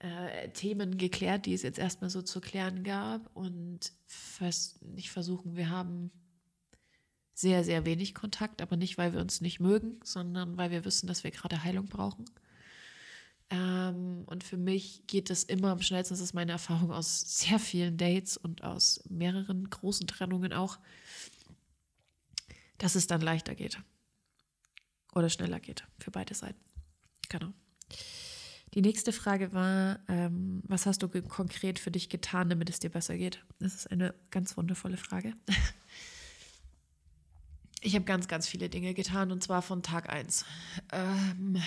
[0.00, 3.34] äh, Themen geklärt, die es jetzt erstmal so zu klären gab.
[3.34, 6.10] Und vers nicht versuchen, wir haben
[7.34, 11.06] sehr, sehr wenig Kontakt, aber nicht, weil wir uns nicht mögen, sondern weil wir wissen,
[11.06, 12.24] dass wir gerade Heilung brauchen.
[13.50, 17.58] Ähm, und für mich geht es immer am schnellsten, das ist meine Erfahrung aus sehr
[17.58, 20.78] vielen Dates und aus mehreren großen Trennungen auch,
[22.78, 23.78] dass es dann leichter geht.
[25.14, 26.60] Oder schneller geht für beide Seiten.
[27.28, 27.52] Genau.
[28.74, 32.90] Die nächste Frage war, ähm, was hast du konkret für dich getan, damit es dir
[32.90, 33.44] besser geht?
[33.58, 35.34] Das ist eine ganz wundervolle Frage.
[37.84, 40.44] Ich habe ganz, ganz viele Dinge getan und zwar von Tag 1.
[40.92, 41.60] Ähm,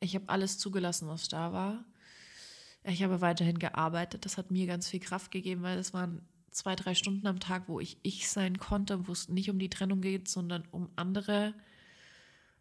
[0.00, 1.82] ich habe alles zugelassen, was da war.
[2.84, 4.26] Ich habe weiterhin gearbeitet.
[4.26, 6.20] Das hat mir ganz viel Kraft gegeben, weil es waren
[6.50, 9.70] zwei, drei Stunden am Tag, wo ich ich sein konnte, wo es nicht um die
[9.70, 11.54] Trennung geht, sondern um andere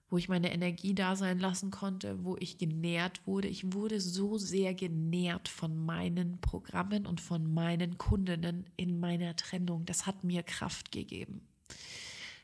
[0.10, 3.48] wo ich meine Energie da sein lassen konnte, wo ich genährt wurde.
[3.48, 9.86] Ich wurde so sehr genährt von meinen Programmen und von meinen Kundinnen in meiner Trennung.
[9.86, 11.48] Das hat mir Kraft gegeben.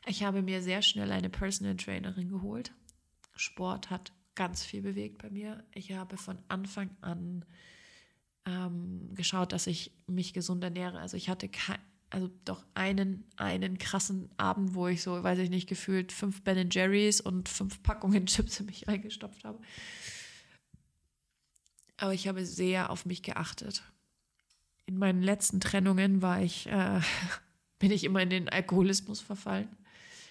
[0.06, 2.72] Ich habe mir sehr schnell eine Personal Trainerin geholt.
[3.36, 5.64] Sport hat ganz viel bewegt bei mir.
[5.72, 7.44] Ich habe von Anfang an
[8.44, 10.98] ähm, geschaut, dass ich mich gesund ernähre.
[10.98, 11.78] Also ich hatte kein,
[12.12, 16.68] also doch einen, einen krassen Abend, wo ich so, weiß ich nicht, gefühlt fünf Ben
[16.70, 19.58] Jerry's und fünf Packungen Chips in mich reingestopft habe.
[21.96, 23.82] Aber ich habe sehr auf mich geachtet.
[24.84, 27.00] In meinen letzten Trennungen war ich, äh,
[27.78, 29.68] bin ich immer in den Alkoholismus verfallen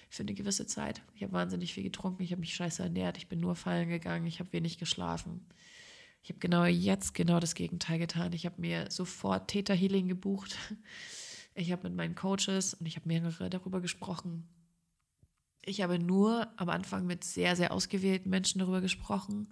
[0.10, 1.02] für eine gewisse Zeit.
[1.16, 4.28] Ich habe wahnsinnig viel getrunken, ich habe mich scheiße ernährt, ich bin nur fallen gegangen,
[4.28, 5.48] ich habe wenig geschlafen.
[6.22, 8.34] Ich habe genau jetzt genau das Gegenteil getan.
[8.34, 10.56] Ich habe mir sofort Theta Healing gebucht
[11.54, 14.47] ich habe mit meinen Coaches und ich habe mehrere darüber gesprochen.
[15.64, 19.49] Ich habe nur am Anfang mit sehr, sehr ausgewählten Menschen darüber gesprochen.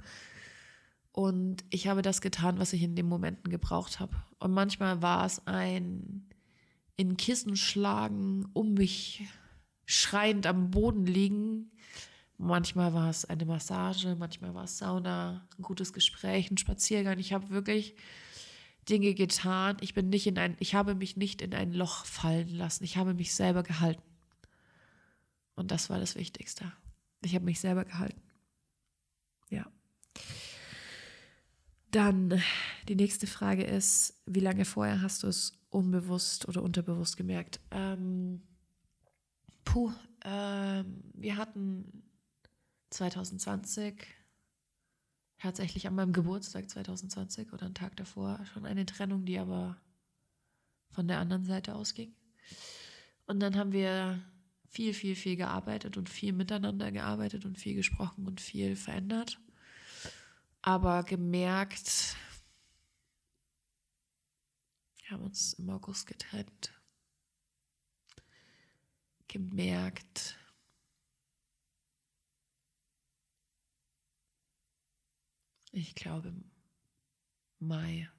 [1.12, 4.16] Und ich habe das getan, was ich in den Momenten gebraucht habe.
[4.40, 6.26] Und manchmal war es ein
[6.96, 9.24] in Kissen schlagen, um mich
[9.86, 11.72] schreiend am Boden liegen.
[12.38, 17.18] Manchmal war es eine Massage, manchmal war es Sauna, ein gutes Gespräch, ein Spaziergang.
[17.20, 17.96] Ich habe wirklich
[18.90, 19.78] Dinge getan.
[19.82, 22.84] Ich bin nicht in ein, ich habe mich nicht in ein Loch fallen lassen.
[22.84, 24.04] Ich habe mich selber gehalten.
[25.56, 26.72] Und das war das Wichtigste.
[27.22, 28.22] Ich habe mich selber gehalten.
[29.50, 29.66] Ja.
[31.92, 32.42] Dann
[32.88, 37.60] die nächste Frage ist, wie lange vorher hast du es unbewusst oder unterbewusst gemerkt?
[37.72, 38.42] Ähm,
[39.64, 39.92] puh,
[40.24, 42.04] ähm, wir hatten
[42.92, 44.08] 2020
[45.40, 49.78] tatsächlich an meinem Geburtstag 2020 oder einen Tag davor schon eine Trennung, die aber
[50.92, 52.14] von der anderen Seite ausging.
[53.26, 54.22] Und dann haben wir
[54.68, 59.40] viel, viel, viel gearbeitet und viel miteinander gearbeitet und viel gesprochen und viel verändert.
[60.62, 62.16] Aber gemerkt,
[65.02, 66.74] wir haben uns im August getrennt.
[69.28, 70.38] Gemerkt,
[75.72, 76.34] ich glaube
[77.60, 78.10] Mai.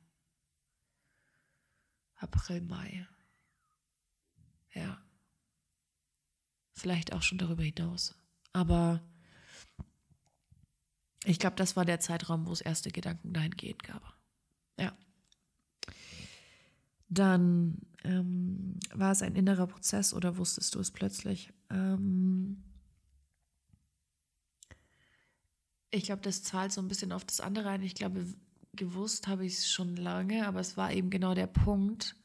[2.17, 3.07] April, Mai.
[4.73, 5.03] Ja.
[6.73, 8.15] Vielleicht auch schon darüber hinaus.
[8.53, 9.03] Aber
[11.25, 14.17] ich glaube, das war der Zeitraum, wo es erste Gedanken dahingehend gab.
[14.79, 14.97] Ja.
[17.09, 21.53] Dann ähm, war es ein innerer Prozess oder wusstest du es plötzlich?
[21.71, 22.63] Ähm,
[25.91, 27.83] ich glaube, das zahlt so ein bisschen auf das andere ein.
[27.83, 28.27] Ich glaube,
[28.75, 32.17] gewusst habe ich es schon lange, aber es war eben genau der Punkt.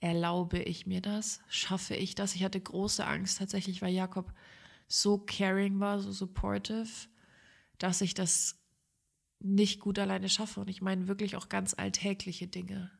[0.00, 1.40] Erlaube ich mir das?
[1.48, 2.34] Schaffe ich das?
[2.34, 4.32] Ich hatte große Angst tatsächlich, weil Jakob
[4.88, 6.88] so caring war, so supportive,
[7.78, 8.56] dass ich das
[9.40, 10.60] nicht gut alleine schaffe.
[10.60, 12.90] Und ich meine wirklich auch ganz alltägliche Dinge.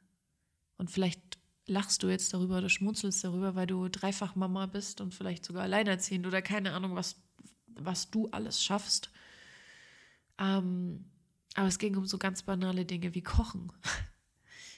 [0.76, 5.14] Und vielleicht lachst du jetzt darüber oder schmunzelst darüber, weil du dreifach Mama bist und
[5.14, 7.16] vielleicht sogar alleinerziehend oder keine Ahnung, was,
[7.66, 9.10] was du alles schaffst.
[10.41, 11.05] Ähm,
[11.55, 13.72] aber es ging um so ganz banale Dinge wie Kochen.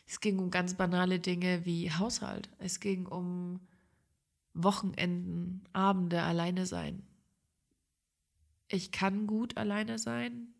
[0.04, 2.50] Es ging um ganz banale Dinge wie Haushalt.
[2.58, 3.60] Es ging um
[4.52, 7.06] Wochenenden, Abende alleine sein.
[8.68, 10.52] Ich kann gut alleine sein,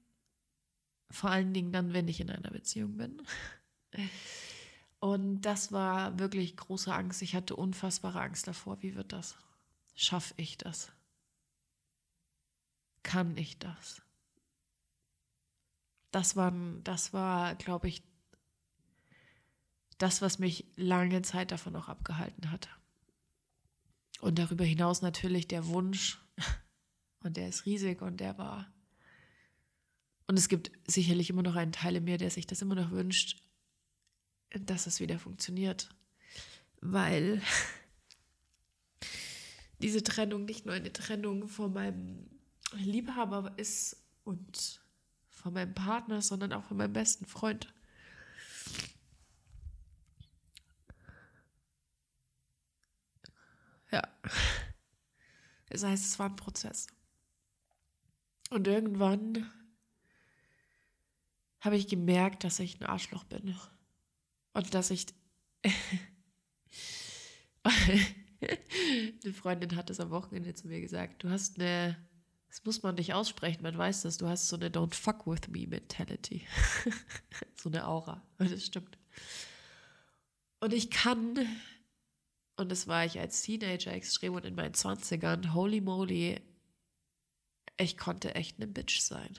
[1.10, 3.20] vor allen Dingen dann, wenn ich in einer Beziehung bin.
[5.00, 7.20] Und das war wirklich große Angst.
[7.20, 8.80] Ich hatte unfassbare Angst davor.
[8.80, 9.36] Wie wird das?
[9.94, 10.92] Schaffe ich das?
[13.02, 14.00] Kann ich das?
[16.12, 16.52] Das war,
[16.84, 18.04] das war, glaube ich,
[19.98, 22.68] das, was mich lange Zeit davon auch abgehalten hat.
[24.20, 26.20] Und darüber hinaus natürlich der Wunsch,
[27.24, 28.72] und der ist riesig und der war.
[30.26, 32.90] Und es gibt sicherlich immer noch einen Teil in mir, der sich das immer noch
[32.90, 33.42] wünscht,
[34.50, 35.88] dass es wieder funktioniert.
[36.80, 37.42] Weil
[39.80, 42.28] diese Trennung nicht nur eine Trennung von meinem
[42.74, 44.81] Liebhaber ist und
[45.42, 47.72] von meinem Partner, sondern auch von meinem besten Freund.
[53.90, 54.02] Ja.
[55.68, 56.86] Das heißt, es war ein Prozess.
[58.50, 59.50] Und irgendwann
[61.60, 63.56] habe ich gemerkt, dass ich ein Arschloch bin.
[64.52, 65.06] Und dass ich.
[67.64, 71.96] eine Freundin hat es am Wochenende zu mir gesagt: Du hast eine
[72.52, 74.18] das muss man nicht aussprechen, man weiß das.
[74.18, 76.46] Du hast so eine Don't fuck with me Mentality.
[77.56, 78.22] so eine Aura.
[78.36, 78.98] Und das stimmt.
[80.60, 81.38] Und ich kann,
[82.56, 86.42] und das war ich als Teenager extrem und in meinen 20ern, holy moly,
[87.78, 89.38] ich konnte echt eine Bitch sein.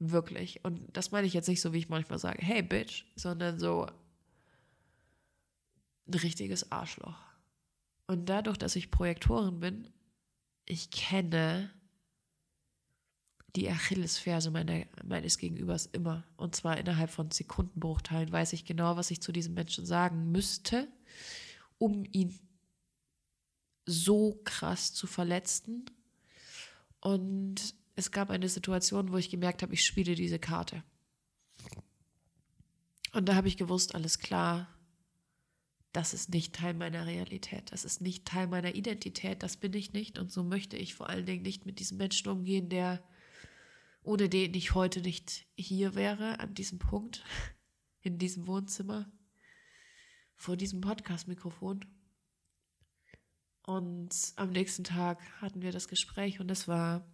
[0.00, 0.64] Wirklich.
[0.64, 3.86] Und das meine ich jetzt nicht so, wie ich manchmal sage, hey Bitch, sondern so
[6.08, 7.16] ein richtiges Arschloch.
[8.08, 9.88] Und dadurch, dass ich Projektorin bin,
[10.64, 11.70] ich kenne
[13.56, 16.24] die Achillesferse meiner, meines Gegenübers immer.
[16.36, 20.88] Und zwar innerhalb von Sekundenbruchteilen weiß ich genau, was ich zu diesem Menschen sagen müsste,
[21.78, 22.38] um ihn
[23.86, 25.86] so krass zu verletzen.
[27.00, 30.82] Und es gab eine Situation, wo ich gemerkt habe, ich spiele diese Karte.
[33.12, 34.68] Und da habe ich gewusst, alles klar,
[35.92, 39.94] das ist nicht Teil meiner Realität, das ist nicht Teil meiner Identität, das bin ich
[39.94, 40.18] nicht.
[40.18, 43.02] Und so möchte ich vor allen Dingen nicht mit diesem Menschen umgehen, der
[44.06, 47.24] ohne den ich heute nicht hier wäre, an diesem Punkt,
[48.00, 49.10] in diesem Wohnzimmer,
[50.36, 51.84] vor diesem Podcast-Mikrofon.
[53.62, 57.04] Und am nächsten Tag hatten wir das Gespräch und es war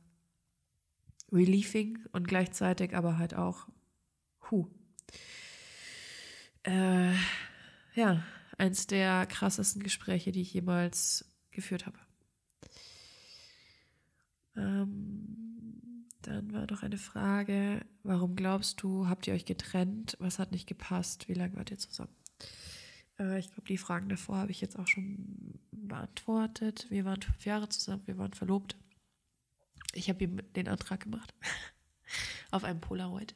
[1.32, 3.68] relieving und gleichzeitig aber halt auch,
[4.50, 4.68] hu.
[6.64, 7.14] Äh,
[7.94, 8.22] ja,
[8.58, 11.98] eins der krassesten Gespräche, die ich jemals geführt habe.
[14.56, 15.41] Ähm,
[16.22, 20.16] dann war noch eine Frage, warum glaubst du, habt ihr euch getrennt?
[20.20, 21.28] Was hat nicht gepasst?
[21.28, 22.14] Wie lange wart ihr zusammen?
[23.18, 26.86] Äh, ich glaube, die Fragen davor habe ich jetzt auch schon beantwortet.
[26.90, 28.76] Wir waren fünf Jahre zusammen, wir waren verlobt.
[29.94, 31.34] Ich habe ihm den Antrag gemacht.
[32.50, 33.34] Auf einem Polaroid.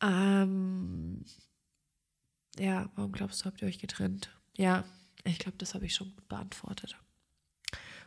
[0.00, 1.24] Ähm,
[2.58, 4.30] ja, warum glaubst du, habt ihr euch getrennt?
[4.56, 4.84] Ja,
[5.24, 6.98] ich glaube, das habe ich schon beantwortet.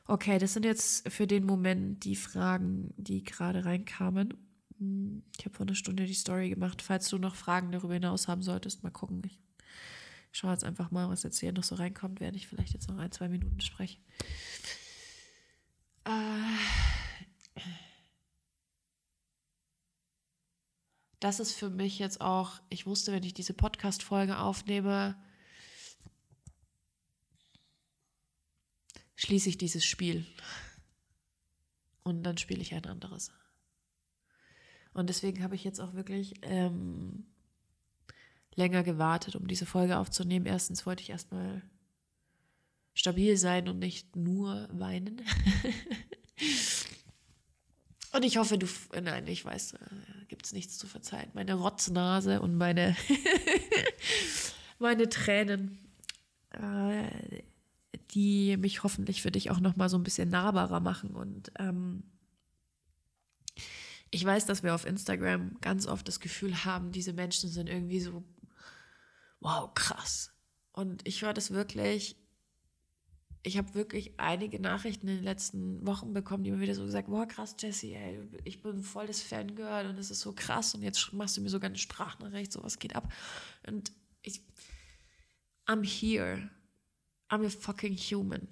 [0.10, 4.34] Okay, das sind jetzt für den Moment die Fragen, die gerade reinkamen.
[4.78, 6.82] Hm, ich habe vor einer Stunde die Story gemacht.
[6.82, 9.22] Falls du noch Fragen darüber hinaus haben solltest, mal gucken.
[9.26, 9.38] Ich
[10.32, 12.98] schaue jetzt einfach mal, was jetzt hier noch so reinkommt, während ich vielleicht jetzt noch
[12.98, 13.98] ein, zwei Minuten spreche.
[16.06, 16.56] Äh,
[21.20, 25.18] das ist für mich jetzt auch, ich wusste, wenn ich diese Podcast-Folge aufnehme,
[29.18, 30.26] schließe ich dieses Spiel.
[32.04, 33.32] Und dann spiele ich ein anderes.
[34.94, 37.26] Und deswegen habe ich jetzt auch wirklich ähm,
[38.56, 40.46] länger gewartet, um diese Folge aufzunehmen.
[40.46, 41.62] Erstens wollte ich erstmal
[42.94, 45.22] stabil sein und nicht nur weinen.
[48.14, 48.68] und ich hoffe, du,
[49.02, 49.80] nein, ich weiß, äh,
[50.28, 51.32] gibt es nichts zu verzeihen.
[51.34, 52.96] Meine Rotznase und meine,
[54.80, 55.78] meine Tränen,
[56.52, 57.44] äh,
[58.12, 61.16] die mich hoffentlich für dich auch nochmal so ein bisschen nahbarer machen.
[61.16, 62.04] Und ähm,
[64.12, 68.00] ich weiß, dass wir auf Instagram ganz oft das Gefühl haben, diese Menschen sind irgendwie
[68.00, 68.24] so,
[69.40, 70.32] wow, krass.
[70.72, 72.16] Und ich höre das wirklich
[73.48, 77.08] ich habe wirklich einige Nachrichten in den letzten Wochen bekommen, die mir wieder so gesagt,
[77.08, 80.82] boah, krass, Jesse, ey, ich bin voll das Fangirl und es ist so krass und
[80.82, 83.12] jetzt machst du mir sogar eine Sprachnachricht, sowas geht ab.
[83.66, 84.42] Und ich,
[85.66, 86.50] I'm here.
[87.30, 88.48] I'm a fucking human.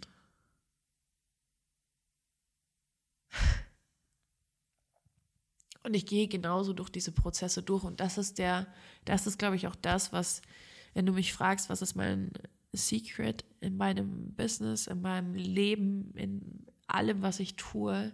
[5.84, 7.84] Und ich gehe genauso durch diese Prozesse durch.
[7.84, 8.66] Und das ist der,
[9.06, 10.42] das ist, glaube ich, auch das, was,
[10.96, 12.32] wenn du mich fragst, was ist mein
[12.74, 18.12] Secret in meinem Business, in meinem Leben, in allem, was ich tue.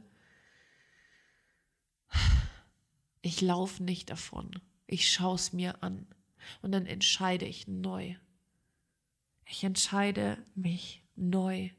[3.21, 4.59] Ich laufe nicht davon.
[4.85, 6.07] Ich schaue es mir an
[6.61, 8.15] und dann entscheide ich neu.
[9.45, 11.69] Ich entscheide mich neu.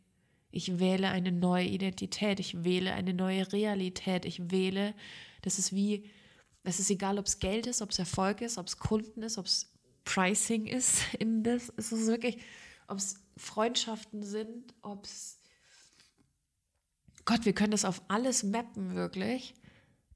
[0.50, 2.38] Ich wähle eine neue Identität.
[2.38, 4.24] Ich wähle eine neue Realität.
[4.24, 4.94] Ich wähle,
[5.40, 6.10] das ist wie,
[6.62, 9.38] es ist egal, ob es Geld ist, ob es Erfolg ist, ob es Kunden ist,
[9.38, 9.72] ob es
[10.04, 11.72] Pricing ist in das.
[11.76, 12.38] Es ist wirklich,
[12.86, 15.38] ob es Freundschaften sind, ob es...
[17.24, 19.54] Gott, wir können das auf alles mappen, wirklich.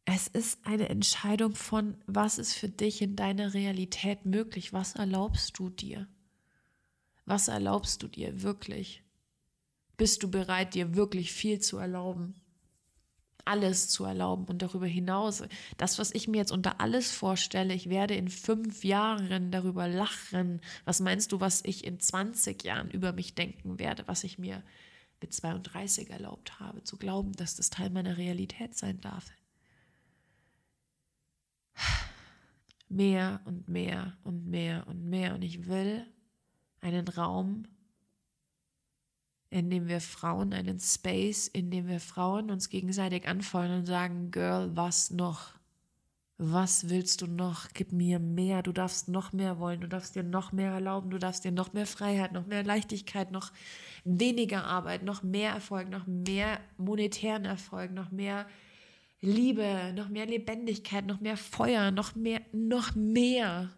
[0.05, 4.73] Es ist eine Entscheidung von, was ist für dich in deiner Realität möglich?
[4.73, 6.09] Was erlaubst du dir?
[7.27, 9.03] Was erlaubst du dir wirklich?
[9.97, 12.41] Bist du bereit, dir wirklich viel zu erlauben?
[13.47, 15.43] alles zu erlauben und darüber hinaus,
[15.77, 20.61] das, was ich mir jetzt unter alles vorstelle, ich werde in fünf Jahren darüber lachen.
[20.85, 24.63] Was meinst du, was ich in 20 Jahren über mich denken werde, was ich mir
[25.21, 29.31] mit 32 erlaubt habe, zu glauben, dass das Teil meiner Realität sein darf?
[32.89, 35.35] Mehr und mehr und mehr und mehr.
[35.35, 36.07] Und ich will
[36.81, 37.65] einen Raum
[39.51, 44.31] in dem wir Frauen einen Space, in dem wir Frauen uns gegenseitig anfeuern und sagen,
[44.31, 45.55] Girl, was noch?
[46.39, 47.69] Was willst du noch?
[47.73, 48.63] Gib mir mehr.
[48.63, 49.81] Du darfst noch mehr wollen.
[49.81, 51.09] Du darfst dir noch mehr erlauben.
[51.09, 53.53] Du darfst dir noch mehr Freiheit, noch mehr Leichtigkeit, noch
[54.05, 58.47] weniger Arbeit, noch mehr Erfolg, noch mehr monetären Erfolg, noch mehr
[59.23, 63.71] Liebe, noch mehr Lebendigkeit, noch mehr Feuer, noch mehr, noch mehr.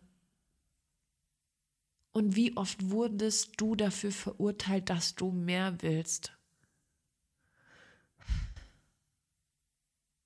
[2.19, 6.37] Und wie oft wurdest du dafür verurteilt, dass du mehr willst?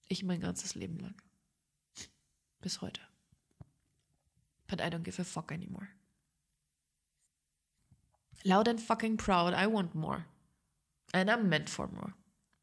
[0.09, 1.15] Ich mein ganzes Leben lang.
[2.63, 3.03] Bis heute.
[4.69, 5.89] But I don't give a fuck anymore.
[8.43, 10.25] Loud and fucking proud, I want more.
[11.13, 12.15] And I'm meant for more.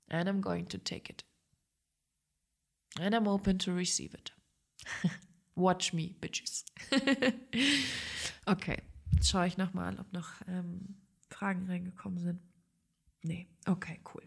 [0.08, 1.24] And I'm going to take it.
[3.00, 4.32] And I'm open to receive it.
[5.56, 6.64] Watch me, bitches.
[8.48, 8.80] okay.
[9.20, 10.96] Jetzt schaue ich nochmal, ob noch ähm,
[11.28, 12.40] Fragen reingekommen sind.
[13.22, 14.26] Nee, okay, cool.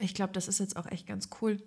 [0.00, 1.62] Ich glaube, das ist jetzt auch echt ganz cool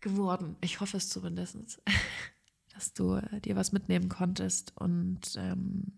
[0.00, 0.56] geworden.
[0.60, 1.80] Ich hoffe es zumindest,
[2.74, 5.94] dass du äh, dir was mitnehmen konntest und ähm,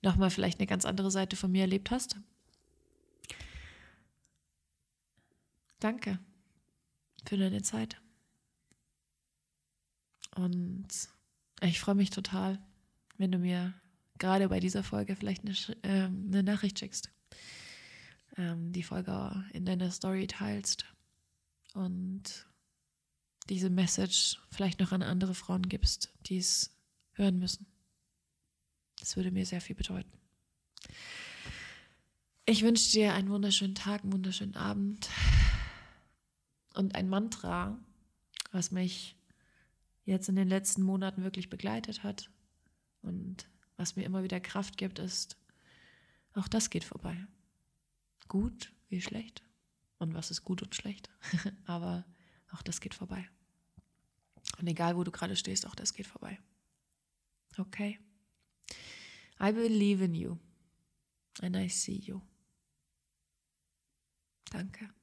[0.00, 2.16] nochmal vielleicht eine ganz andere Seite von mir erlebt hast.
[5.80, 6.18] Danke
[7.28, 8.00] für deine Zeit.
[10.34, 10.88] Und
[11.60, 12.58] ich freue mich total,
[13.16, 13.74] wenn du mir
[14.18, 17.10] gerade bei dieser Folge vielleicht eine, äh, eine Nachricht schickst.
[18.36, 20.86] ähm, die Folge in deiner Story teilst
[21.74, 22.46] und
[23.48, 26.76] diese Message vielleicht noch an andere Frauen gibst, die es
[27.12, 27.66] hören müssen.
[28.98, 30.10] Das würde mir sehr viel bedeuten.
[32.46, 35.08] Ich wünsche dir einen wunderschönen Tag, einen wunderschönen Abend
[36.74, 37.78] und ein Mantra,
[38.50, 39.16] was mich
[40.04, 42.30] jetzt in den letzten Monaten wirklich begleitet hat
[43.04, 45.36] und was mir immer wieder Kraft gibt, ist,
[46.34, 47.26] auch das geht vorbei.
[48.28, 49.42] Gut wie schlecht.
[49.98, 51.10] Und was ist gut und schlecht?
[51.66, 52.04] Aber
[52.52, 53.28] auch das geht vorbei.
[54.58, 56.38] Und egal, wo du gerade stehst, auch das geht vorbei.
[57.58, 57.98] Okay?
[59.40, 60.38] I believe in you.
[61.40, 62.20] And I see you.
[64.50, 64.94] Danke.